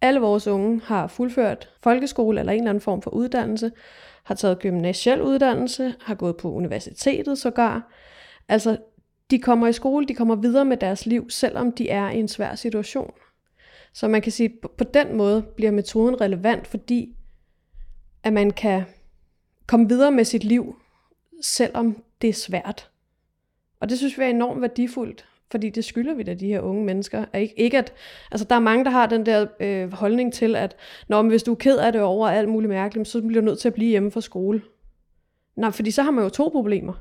Alle 0.00 0.20
vores 0.20 0.46
unge 0.46 0.80
har 0.84 1.06
fuldført 1.06 1.68
folkeskole 1.82 2.40
eller 2.40 2.52
en 2.52 2.58
eller 2.58 2.70
anden 2.70 2.82
form 2.82 3.02
for 3.02 3.10
uddannelse, 3.10 3.70
har 4.24 4.34
taget 4.34 4.58
gymnasiel 4.58 5.22
uddannelse, 5.22 5.94
har 6.00 6.14
gået 6.14 6.36
på 6.36 6.52
universitetet 6.52 7.38
sågar. 7.38 7.92
Altså, 8.48 8.76
de 9.32 9.38
kommer 9.38 9.66
i 9.68 9.72
skole, 9.72 10.06
de 10.06 10.14
kommer 10.14 10.34
videre 10.34 10.64
med 10.64 10.76
deres 10.76 11.06
liv, 11.06 11.30
selvom 11.30 11.72
de 11.72 11.88
er 11.88 12.10
i 12.10 12.18
en 12.18 12.28
svær 12.28 12.54
situation. 12.54 13.12
Så 13.92 14.08
man 14.08 14.22
kan 14.22 14.32
sige, 14.32 14.58
at 14.62 14.70
på 14.70 14.84
den 14.84 15.16
måde 15.16 15.42
bliver 15.42 15.70
metoden 15.70 16.20
relevant, 16.20 16.66
fordi 16.66 17.16
at 18.22 18.32
man 18.32 18.50
kan 18.50 18.82
komme 19.66 19.88
videre 19.88 20.12
med 20.12 20.24
sit 20.24 20.44
liv, 20.44 20.76
selvom 21.42 22.02
det 22.22 22.28
er 22.28 22.32
svært. 22.32 22.90
Og 23.80 23.88
det 23.88 23.98
synes 23.98 24.18
vi 24.18 24.24
er 24.24 24.28
enormt 24.28 24.60
værdifuldt, 24.60 25.26
fordi 25.50 25.70
det 25.70 25.84
skylder 25.84 26.14
vi 26.14 26.22
da 26.22 26.34
de 26.34 26.46
her 26.46 26.60
unge 26.60 26.84
mennesker. 26.84 27.24
Ikke, 27.34 27.60
ikke 27.60 27.78
at, 27.78 27.92
altså 28.30 28.46
der 28.50 28.56
er 28.56 28.60
mange, 28.60 28.84
der 28.84 28.90
har 28.90 29.06
den 29.06 29.26
der 29.26 29.46
øh, 29.60 29.92
holdning 29.92 30.32
til, 30.32 30.56
at 30.56 30.76
når 31.08 31.22
hvis 31.22 31.42
du 31.42 31.50
er 31.50 31.56
ked 31.56 31.78
af 31.78 31.92
det 31.92 32.00
over 32.00 32.28
alt 32.28 32.48
muligt 32.48 32.70
mærkeligt, 32.70 33.08
så 33.08 33.22
bliver 33.22 33.40
du 33.40 33.44
nødt 33.44 33.58
til 33.58 33.68
at 33.68 33.74
blive 33.74 33.90
hjemme 33.90 34.10
fra 34.10 34.20
skole. 34.20 34.62
Nej, 35.56 35.70
fordi 35.70 35.90
så 35.90 36.02
har 36.02 36.10
man 36.10 36.24
jo 36.24 36.30
to 36.30 36.48
problemer 36.48 36.92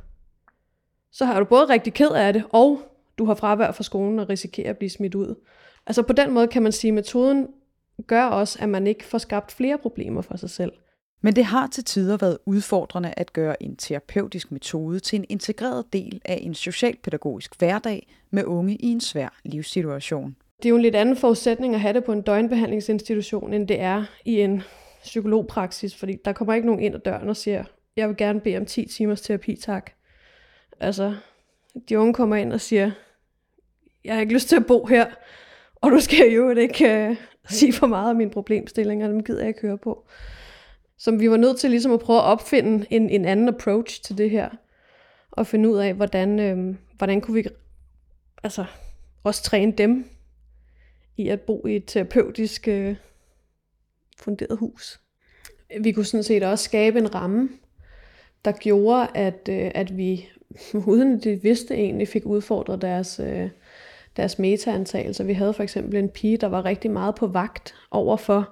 så 1.12 1.26
har 1.26 1.40
du 1.40 1.46
både 1.46 1.66
rigtig 1.66 1.94
ked 1.94 2.10
af 2.10 2.34
det, 2.34 2.44
og 2.50 2.82
du 3.18 3.26
har 3.26 3.36
fravær 3.36 3.72
fra 3.72 3.84
skolen 3.84 4.20
og 4.20 4.30
risikerer 4.30 4.70
at 4.70 4.78
blive 4.78 4.90
smidt 4.90 5.16
ud. 5.16 5.36
Altså 5.88 6.02
på 6.02 6.14
den 6.14 6.32
måde 6.32 6.48
kan 6.48 6.64
man 6.64 6.72
sige, 6.72 6.90
at 6.90 6.96
metoden 6.96 7.48
gør 8.08 8.24
også, 8.24 8.60
at 8.62 8.70
man 8.70 8.88
ikke 8.88 9.04
får 9.04 9.18
skabt 9.18 9.52
flere 9.52 9.78
problemer 9.78 10.22
for 10.22 10.38
sig 10.38 10.50
selv. 10.50 10.72
Men 11.22 11.36
det 11.36 11.46
har 11.46 11.68
til 11.68 11.84
tider 11.84 12.18
været 12.18 12.38
udfordrende 12.46 13.14
at 13.18 13.34
gøre 13.34 13.64
en 13.64 13.76
terapeutisk 13.76 14.52
metode 14.52 15.00
til 15.00 15.20
en 15.20 15.26
integreret 15.30 15.94
del 15.94 16.22
af 16.26 16.40
en 16.42 16.54
socialpædagogisk 16.54 17.60
hverdag 17.60 18.08
med 18.32 18.44
unge 18.46 18.76
i 18.76 18.88
en 18.88 19.02
svær 19.02 19.40
livssituation. 19.44 20.36
Det 20.58 20.66
er 20.66 20.70
jo 20.70 20.76
en 20.76 20.82
lidt 20.82 20.96
anden 20.96 21.18
forudsætning 21.18 21.74
at 21.76 21.82
have 21.82 21.94
det 21.94 22.04
på 22.04 22.12
en 22.12 22.22
døgnbehandlingsinstitution, 22.22 23.54
end 23.54 23.68
det 23.68 23.80
er 23.80 24.06
i 24.26 24.42
en 24.42 24.62
psykologpraksis, 25.04 25.96
fordi 25.96 26.18
der 26.26 26.34
kommer 26.34 26.54
ikke 26.54 26.66
nogen 26.66 26.82
ind 26.82 26.96
ad 26.96 27.00
døren 27.00 27.30
og 27.30 27.38
siger, 27.38 27.64
jeg 27.96 28.08
vil 28.08 28.18
gerne 28.18 28.40
bede 28.40 28.58
om 28.58 28.66
10 28.66 28.86
timers 28.86 29.22
terapi, 29.22 29.56
tak. 29.56 29.92
Altså, 30.82 31.16
de 31.90 32.00
unge 32.00 32.14
kommer 32.14 32.36
ind 32.36 32.54
og 32.54 32.62
siger, 32.62 32.92
jeg 34.04 34.14
har 34.14 34.22
ikke 34.22 34.34
lyst 34.34 34.50
til 34.50 34.56
at 34.56 34.66
bo 34.66 34.86
her, 34.86 35.06
og 35.76 35.92
du 35.92 36.00
skal 36.00 36.32
jo 36.32 36.50
ikke 36.50 37.10
uh, 37.10 37.16
sige 37.50 37.74
for 37.74 37.88
meget 37.88 38.10
om 38.10 38.16
mine 38.16 38.32
problemstillinger, 38.32 39.08
dem 39.08 39.24
gider 39.24 39.40
jeg 39.40 39.48
ikke 39.48 39.62
høre 39.62 39.78
på. 39.78 40.08
Så 40.98 41.12
vi 41.12 41.30
var 41.30 41.38
nødt 41.38 41.60
til 41.60 41.70
ligesom 41.70 41.92
at 41.92 42.00
prøve 42.00 42.20
at 42.20 42.26
opfinde 42.26 42.86
en, 42.90 43.10
en 43.10 43.26
anden 43.26 43.48
approach 43.48 44.04
til 44.04 44.18
det 44.18 44.30
her, 44.30 44.50
og 45.32 45.48
finde 45.48 45.70
ud 45.70 45.78
af, 45.78 45.94
hvordan, 45.94 46.40
øh, 46.40 46.76
hvordan 46.98 47.22
kunne 47.22 47.44
vi 47.44 47.50
altså, 48.44 48.66
også 49.24 49.44
træne 49.44 49.72
dem 49.72 50.06
i 51.18 51.30
at 51.30 51.42
bo 51.42 51.68
i 51.68 51.76
et 51.76 51.84
terapeutisk 51.88 52.68
øh, 52.68 52.96
funderet 54.18 54.58
hus. 54.58 55.00
Vi 55.82 55.92
kunne 55.92 56.06
sådan 56.06 56.24
set 56.24 56.44
også 56.44 56.66
skabe 56.66 57.00
en 57.00 57.16
ramme, 57.16 57.50
der 58.46 58.52
gjorde, 58.52 59.08
at, 59.16 59.50
øh, 59.50 59.72
at 59.76 59.98
vi, 59.98 60.30
uden 60.88 61.20
de 61.20 61.36
vidste 61.42 61.76
egentlig, 61.76 62.08
fik 62.08 62.26
udfordret 62.26 62.82
deres, 62.82 63.20
øh, 63.24 63.50
deres 64.18 64.40
metaantagelser. 64.40 65.24
Vi 65.24 65.34
havde 65.34 65.54
for 65.54 65.64
eksempel 65.64 65.96
en 65.96 66.10
pige, 66.10 66.38
der 66.38 66.48
var 66.48 66.66
rigtig 66.66 66.92
meget 66.92 67.16
på 67.16 67.28
vagt 67.28 67.76
over 67.92 68.18
for, 68.18 68.50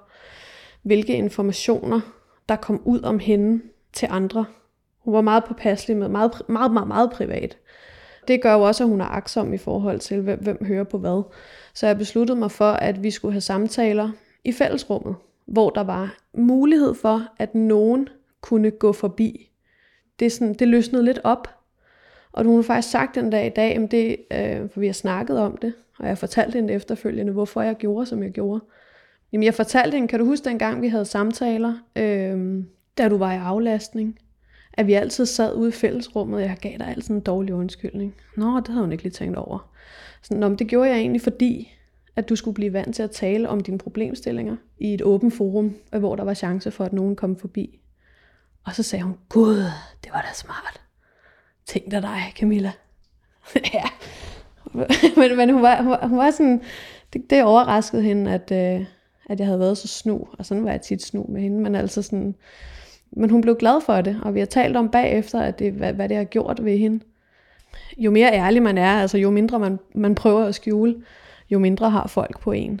hvilke 0.82 1.12
informationer, 1.12 2.00
der 2.48 2.56
kom 2.56 2.82
ud 2.84 3.02
om 3.02 3.18
hende 3.18 3.62
til 3.92 4.08
andre. 4.10 4.44
Hun 4.98 5.14
var 5.14 5.20
meget 5.20 5.44
påpasselig 5.44 5.96
med, 5.96 6.08
meget, 6.08 6.42
meget, 6.48 6.72
meget, 6.72 6.88
meget 6.88 7.10
privat. 7.10 7.58
Det 8.28 8.42
gør 8.42 8.54
jo 8.54 8.62
også, 8.62 8.84
at 8.84 8.90
hun 8.90 9.00
er 9.00 9.04
aksom 9.04 9.52
i 9.52 9.58
forhold 9.58 10.00
til, 10.00 10.20
hvem, 10.20 10.38
hvem 10.38 10.64
hører 10.64 10.84
på 10.84 10.98
hvad. 10.98 11.22
Så 11.74 11.86
jeg 11.86 11.98
besluttede 11.98 12.38
mig 12.38 12.50
for, 12.50 12.70
at 12.70 13.02
vi 13.02 13.10
skulle 13.10 13.32
have 13.32 13.40
samtaler 13.40 14.10
i 14.44 14.52
fællesrummet, 14.52 15.16
hvor 15.46 15.70
der 15.70 15.84
var 15.84 16.16
mulighed 16.34 16.94
for, 16.94 17.22
at 17.38 17.54
nogen 17.54 18.08
kunne 18.40 18.70
gå 18.70 18.92
forbi. 18.92 19.50
Det, 20.20 20.32
sådan, 20.32 20.54
det 20.54 20.68
løsnede 20.68 21.04
lidt 21.04 21.20
op. 21.24 21.59
Og 22.32 22.44
hun 22.44 22.56
har 22.56 22.62
faktisk 22.62 22.90
sagt 22.92 23.14
den 23.14 23.30
dag 23.30 23.46
i 23.46 23.50
dag, 23.50 23.76
at 23.76 23.90
det, 23.90 24.16
øh, 24.32 24.70
for 24.70 24.80
vi 24.80 24.86
har 24.86 24.92
snakket 24.92 25.38
om 25.38 25.56
det, 25.56 25.72
og 25.98 26.08
jeg 26.08 26.18
fortalte 26.18 26.56
hende 26.56 26.72
efterfølgende, 26.72 27.32
hvorfor 27.32 27.62
jeg 27.62 27.76
gjorde, 27.76 28.06
som 28.06 28.22
jeg 28.22 28.30
gjorde. 28.30 28.64
Jamen 29.32 29.44
jeg 29.44 29.54
fortalte 29.54 29.94
hende, 29.94 30.08
kan 30.08 30.18
du 30.18 30.24
huske 30.24 30.44
dengang, 30.44 30.82
vi 30.82 30.88
havde 30.88 31.04
samtaler, 31.04 31.74
øh, 31.96 32.64
da 32.98 33.08
du 33.08 33.16
var 33.16 33.32
i 33.32 33.36
aflastning, 33.36 34.18
at 34.72 34.86
vi 34.86 34.92
altid 34.92 35.26
sad 35.26 35.54
ude 35.54 35.68
i 35.68 35.72
fællesrummet, 35.72 36.36
og 36.36 36.42
jeg 36.42 36.56
gav 36.60 36.78
dig 36.78 36.88
altid 36.88 37.14
en 37.14 37.20
dårlig 37.20 37.54
undskyldning. 37.54 38.14
Nå, 38.36 38.56
det 38.56 38.68
havde 38.68 38.80
hun 38.80 38.92
ikke 38.92 39.04
lige 39.04 39.12
tænkt 39.12 39.36
over. 39.36 39.70
Så, 40.22 40.34
Nå, 40.34 40.48
men 40.48 40.58
det 40.58 40.66
gjorde 40.66 40.90
jeg 40.90 40.98
egentlig, 40.98 41.22
fordi 41.22 41.72
at 42.16 42.28
du 42.28 42.36
skulle 42.36 42.54
blive 42.54 42.72
vant 42.72 42.94
til 42.94 43.02
at 43.02 43.10
tale 43.10 43.48
om 43.48 43.60
dine 43.60 43.78
problemstillinger 43.78 44.56
i 44.78 44.94
et 44.94 45.02
åbent 45.02 45.34
forum, 45.34 45.74
hvor 45.98 46.16
der 46.16 46.24
var 46.24 46.34
chance 46.34 46.70
for, 46.70 46.84
at 46.84 46.92
nogen 46.92 47.16
kom 47.16 47.36
forbi. 47.36 47.80
Og 48.64 48.74
så 48.74 48.82
sagde 48.82 49.04
hun, 49.04 49.14
Gud, 49.28 49.56
det 50.04 50.12
var 50.12 50.20
da 50.20 50.34
smart. 50.34 50.80
Tænk 51.70 51.90
dig 51.90 52.02
dig, 52.02 52.32
Camilla. 52.36 52.72
ja. 53.74 53.84
men, 55.16 55.36
men 55.36 55.50
hun, 55.50 55.62
var, 55.62 55.82
hun, 55.82 55.90
var, 55.90 56.06
hun 56.06 56.18
var 56.18 56.30
sådan, 56.30 56.62
det, 57.12 57.30
det 57.30 57.44
overraskede 57.44 58.02
hende, 58.02 58.32
at, 58.32 58.52
øh, 58.52 58.86
at 59.28 59.38
jeg 59.38 59.46
havde 59.46 59.60
været 59.60 59.78
så 59.78 59.88
snu, 59.88 60.28
og 60.38 60.46
sådan 60.46 60.64
var 60.64 60.70
jeg 60.70 60.80
tit 60.80 61.02
snu 61.02 61.26
med 61.28 61.40
hende, 61.42 61.60
men 61.60 61.74
altså 61.74 62.02
sådan, 62.02 62.34
men 63.10 63.30
hun 63.30 63.40
blev 63.40 63.56
glad 63.56 63.80
for 63.80 64.00
det, 64.00 64.20
og 64.22 64.34
vi 64.34 64.38
har 64.38 64.46
talt 64.46 64.76
om 64.76 64.88
bagefter, 64.88 65.40
at 65.40 65.58
det, 65.58 65.72
hvad, 65.72 65.92
hvad 65.92 66.08
det 66.08 66.16
har 66.16 66.24
gjort 66.24 66.64
ved 66.64 66.78
hende. 66.78 67.04
Jo 67.98 68.10
mere 68.10 68.32
ærlig 68.32 68.62
man 68.62 68.78
er, 68.78 69.00
altså 69.00 69.18
jo 69.18 69.30
mindre 69.30 69.58
man, 69.58 69.78
man 69.94 70.14
prøver 70.14 70.44
at 70.44 70.54
skjule, 70.54 71.02
jo 71.50 71.58
mindre 71.58 71.90
har 71.90 72.06
folk 72.06 72.40
på 72.40 72.52
en. 72.52 72.80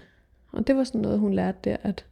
Og 0.52 0.66
det 0.66 0.76
var 0.76 0.84
sådan 0.84 1.00
noget, 1.00 1.18
hun 1.18 1.34
lærte 1.34 1.58
der, 1.64 1.76
at 1.82 2.04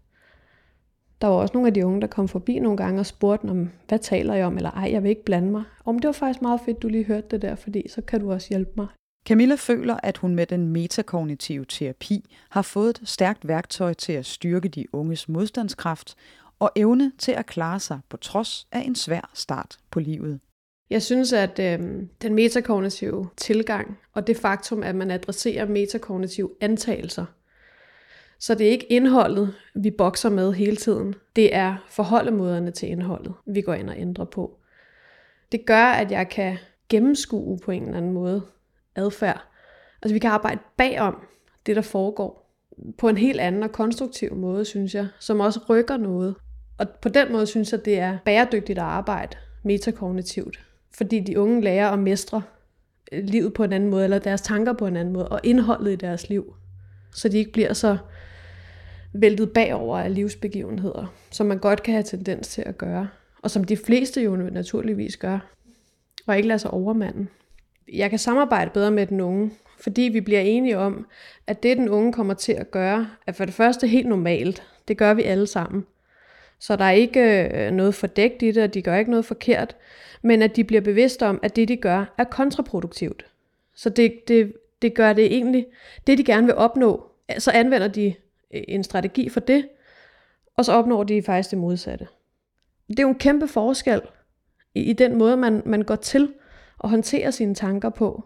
der 1.21 1.27
var 1.27 1.35
også 1.35 1.55
nogle 1.55 1.67
af 1.67 1.75
de 1.75 1.87
unge, 1.87 2.01
der 2.01 2.07
kom 2.07 2.29
forbi 2.29 2.59
nogle 2.59 2.77
gange 2.77 3.01
og 3.01 3.07
spurgte 3.07 3.45
om, 3.45 3.71
hvad 3.89 3.99
taler 3.99 4.35
jeg 4.35 4.47
om, 4.47 4.57
eller 4.57 4.71
ej, 4.71 4.93
jeg 4.93 5.03
vil 5.03 5.09
ikke 5.09 5.25
blande 5.25 5.51
mig. 5.51 5.63
Om 5.85 5.99
det 5.99 6.07
var 6.07 6.13
faktisk 6.13 6.43
meget 6.43 6.61
fedt, 6.65 6.83
du 6.83 6.89
lige 6.89 7.05
hørte 7.05 7.27
det 7.31 7.43
der, 7.43 7.55
fordi 7.55 7.89
så 7.89 8.03
kan 8.03 8.21
du 8.21 8.33
også 8.33 8.49
hjælpe 8.49 8.71
mig. 8.77 8.87
Camilla 9.29 9.55
føler, 9.55 9.97
at 10.03 10.19
hun 10.19 10.35
med 10.35 10.47
den 10.47 10.69
metakognitive 10.69 11.65
terapi 11.65 12.25
har 12.51 12.63
fået 12.63 12.91
et 12.91 13.09
stærkt 13.09 13.49
værktøj 13.49 13.95
til 13.95 14.13
at 14.13 14.27
styrke 14.27 14.69
de 14.69 14.95
unges 14.95 15.29
modstandskraft 15.29 16.17
og 16.59 16.71
evne 16.77 17.13
til 17.19 17.33
at 17.33 17.47
klare 17.47 17.81
sig 17.81 18.01
på 18.09 18.17
trods 18.17 18.67
af 18.73 18.81
en 18.81 18.95
svær 18.95 19.31
start 19.35 19.77
på 19.91 20.01
livet. 20.01 20.41
Jeg 20.91 21.03
synes, 21.03 21.33
at 21.33 21.59
øh, 21.59 22.03
den 22.23 22.35
metakognitive 22.35 23.29
tilgang 23.37 23.99
og 24.13 24.27
det 24.27 24.37
faktum, 24.37 24.83
at 24.83 24.95
man 24.95 25.11
adresserer 25.11 25.67
metakognitive 25.67 26.51
antagelser, 26.61 27.25
så 28.41 28.55
det 28.55 28.67
er 28.67 28.71
ikke 28.71 28.93
indholdet, 28.93 29.55
vi 29.75 29.91
bokser 29.91 30.31
med 30.31 30.53
hele 30.53 30.77
tiden. 30.77 31.15
Det 31.37 31.55
er 31.55 31.77
forholdemåderne 31.89 32.71
til 32.71 32.89
indholdet, 32.89 33.33
vi 33.47 33.61
går 33.61 33.75
ind 33.75 33.91
og 33.91 33.99
ændrer 33.99 34.25
på. 34.25 34.59
Det 35.53 35.67
gør, 35.67 35.85
at 35.85 36.11
jeg 36.11 36.29
kan 36.29 36.59
gennemskue 36.89 37.59
på 37.59 37.71
en 37.71 37.83
eller 37.83 37.97
anden 37.97 38.13
måde 38.13 38.43
adfærd. 38.97 39.45
Altså 40.03 40.13
vi 40.13 40.19
kan 40.19 40.31
arbejde 40.31 40.61
bagom 40.77 41.27
det, 41.67 41.77
der 41.77 41.83
foregår 41.83 42.49
på 42.99 43.09
en 43.09 43.17
helt 43.17 43.41
anden 43.41 43.63
og 43.63 43.73
konstruktiv 43.73 44.35
måde, 44.35 44.65
synes 44.65 44.95
jeg, 44.95 45.09
som 45.21 45.41
også 45.41 45.61
rykker 45.69 45.97
noget. 45.97 46.35
Og 46.79 46.87
på 47.03 47.09
den 47.09 47.33
måde 47.33 47.47
synes 47.47 47.73
jeg, 47.73 47.85
det 47.85 47.99
er 47.99 48.19
bæredygtigt 48.25 48.79
at 48.79 48.85
arbejde 48.85 49.37
metakognitivt, 49.63 50.65
fordi 50.95 51.21
de 51.21 51.41
unge 51.41 51.61
lærer 51.61 51.91
at 51.91 51.99
mestre 51.99 52.43
øh, 53.13 53.25
livet 53.25 53.55
på 53.55 53.65
en 53.65 53.73
anden 53.73 53.91
måde, 53.91 54.05
eller 54.05 54.19
deres 54.19 54.41
tanker 54.41 54.73
på 54.73 54.87
en 54.87 54.97
anden 54.97 55.15
måde, 55.15 55.29
og 55.29 55.41
indholdet 55.45 55.93
i 55.93 55.97
deres 55.97 56.29
liv, 56.29 56.55
så 57.13 57.29
de 57.29 57.39
ikke 57.39 57.53
bliver 57.53 57.73
så 57.73 57.97
væltet 59.13 59.53
bagover 59.53 59.99
af 59.99 60.15
livsbegivenheder, 60.15 61.15
som 61.31 61.47
man 61.47 61.59
godt 61.59 61.83
kan 61.83 61.95
have 61.95 62.03
tendens 62.03 62.49
til 62.49 62.63
at 62.67 62.79
gøre, 62.79 63.09
og 63.43 63.51
som 63.51 63.65
de 63.65 63.77
fleste 63.77 64.23
jo 64.23 64.37
naturligvis 64.37 65.17
gør, 65.17 65.39
og 66.27 66.37
ikke 66.37 66.49
lader 66.49 66.59
sig 66.59 66.71
overmanden. 66.71 67.29
Jeg 67.93 68.11
kan 68.11 68.19
samarbejde 68.19 68.71
bedre 68.75 68.91
med 68.91 69.07
den 69.07 69.21
unge, 69.21 69.51
fordi 69.81 70.03
vi 70.03 70.21
bliver 70.21 70.41
enige 70.41 70.79
om, 70.79 71.07
at 71.47 71.63
det 71.63 71.77
den 71.77 71.89
unge 71.89 72.13
kommer 72.13 72.35
til 72.35 72.53
at 72.53 72.71
gøre, 72.71 73.11
er 73.27 73.33
for 73.33 73.45
det 73.45 73.55
første 73.55 73.87
helt 73.87 74.09
normalt. 74.09 74.63
Det 74.89 74.97
gør 74.97 75.15
vi 75.15 75.23
alle 75.23 75.47
sammen. 75.47 75.87
Så 76.59 76.77
der 76.77 76.85
er 76.85 76.91
ikke 76.91 77.51
øh, 77.55 77.71
noget 77.71 77.95
fordækt 77.95 78.43
i 78.43 78.51
det, 78.51 78.63
og 78.63 78.75
de 78.75 78.83
gør 78.83 78.97
ikke 78.97 79.11
noget 79.11 79.25
forkert, 79.25 79.77
men 80.23 80.43
at 80.43 80.57
de 80.57 80.65
bliver 80.65 80.81
bevidste 80.81 81.27
om, 81.27 81.41
at 81.43 81.57
det 81.57 81.69
de 81.69 81.77
gør 81.77 82.15
er 82.19 82.25
kontraproduktivt. 82.25 83.27
Så 83.75 83.91
det, 83.91 84.29
det, 84.29 84.53
det 84.83 84.95
gør 84.95 85.13
det 85.13 85.25
egentlig, 85.25 85.67
det 86.07 86.19
de 86.19 86.25
gerne 86.25 86.47
vil 86.47 86.55
opnå, 86.55 87.07
så 87.39 87.51
anvender 87.51 87.89
de 87.89 88.15
Øh, 88.55 88.63
en 88.69 88.85
strategi 88.85 89.29
for 89.29 89.41
det, 89.41 89.69
og 90.57 90.65
så 90.65 90.73
opnår 90.73 91.05
de 91.05 91.23
faktisk 91.23 91.51
det 91.51 91.59
modsatte. 91.59 92.07
Det 92.89 92.99
er 92.99 93.03
jo 93.03 93.09
en 93.09 93.19
kæmpe 93.19 93.49
forskel 93.49 94.01
i, 94.75 94.81
i 94.81 94.93
den 94.93 95.19
måde, 95.19 95.37
man, 95.37 95.63
man 95.67 95.83
går 95.83 95.97
til 95.97 96.35
at 96.85 96.91
håndtere 96.91 97.33
sine 97.33 97.55
tanker 97.55 97.91
på. 97.91 98.25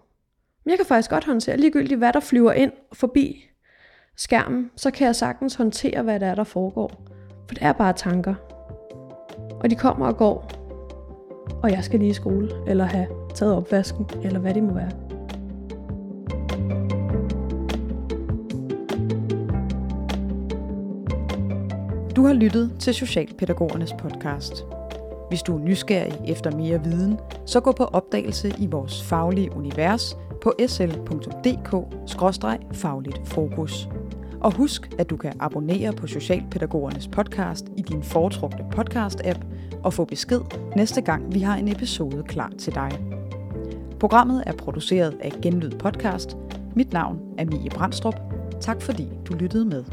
Men 0.65 0.71
jeg 0.71 0.79
kan 0.79 0.87
faktisk 0.87 1.11
godt 1.11 1.25
håndtere 1.25 1.57
ligegyldigt, 1.57 1.99
hvad 1.99 2.13
der 2.13 2.21
flyver 2.21 2.53
ind 2.53 2.73
forbi 2.93 3.49
skærmen, 4.17 4.71
så 4.77 4.91
kan 4.91 5.07
jeg 5.07 5.17
sagtens 5.17 5.55
håndtere, 5.55 6.03
hvad 6.03 6.21
der 6.21 6.27
er, 6.27 6.35
der 6.35 6.45
foregår. 6.45 6.91
For 7.49 7.55
det 7.55 7.63
er 7.63 7.73
bare 7.73 7.93
tanker. 7.93 8.35
Og 9.63 9.71
de 9.71 9.75
kommer 9.75 10.07
og 10.07 10.17
går. 10.17 10.51
Og 11.63 11.71
jeg 11.71 11.85
skal 11.85 11.99
lige 11.99 12.11
i 12.11 12.15
skole, 12.15 12.51
eller 12.67 12.85
have 12.85 13.07
taget 13.35 13.55
opvasken, 13.55 14.07
eller 14.25 14.39
hvad 14.39 14.55
det 14.55 14.63
må 14.63 14.75
være. 14.75 15.02
Du 22.23 22.27
har 22.27 22.35
lyttet 22.35 22.73
til 22.79 22.95
Socialpædagogernes 22.95 23.95
podcast. 23.99 24.65
Hvis 25.29 25.43
du 25.43 25.57
er 25.57 25.61
nysgerrig 25.61 26.21
efter 26.29 26.57
mere 26.57 26.85
viden, 26.85 27.19
så 27.47 27.61
gå 27.61 27.73
på 27.73 27.85
opdagelse 27.85 28.55
i 28.59 28.67
vores 28.67 29.03
faglige 29.03 29.53
univers 29.53 30.17
på 30.43 30.53
sl.dk-fagligt 30.67 33.29
fokus. 33.29 33.89
Og 34.41 34.55
husk, 34.55 34.91
at 34.99 35.11
du 35.11 35.17
kan 35.17 35.33
abonnere 35.41 35.93
på 35.93 36.07
Socialpædagogernes 36.07 37.09
podcast 37.09 37.67
i 37.77 37.83
din 37.83 38.03
foretrukne 38.03 38.65
podcast-app 38.77 39.41
og 39.85 39.95
få 39.95 40.05
besked 40.05 40.41
næste 40.77 41.01
gang 41.01 41.35
vi 41.35 41.41
har 41.41 41.57
en 41.57 41.69
episode 41.69 42.23
klar 42.29 42.53
til 42.59 42.75
dig. 42.75 42.91
Programmet 44.01 44.43
er 44.47 44.53
produceret 44.53 45.17
af 45.21 45.33
Genlyd 45.43 45.71
Podcast. 45.71 46.37
Mit 46.77 46.93
navn 46.93 47.19
er 47.39 47.45
Mie 47.45 47.71
Brandstrup. 47.71 48.21
Tak 48.61 48.83
fordi 48.83 49.09
du 49.29 49.35
lyttede 49.35 49.65
med. 49.65 49.85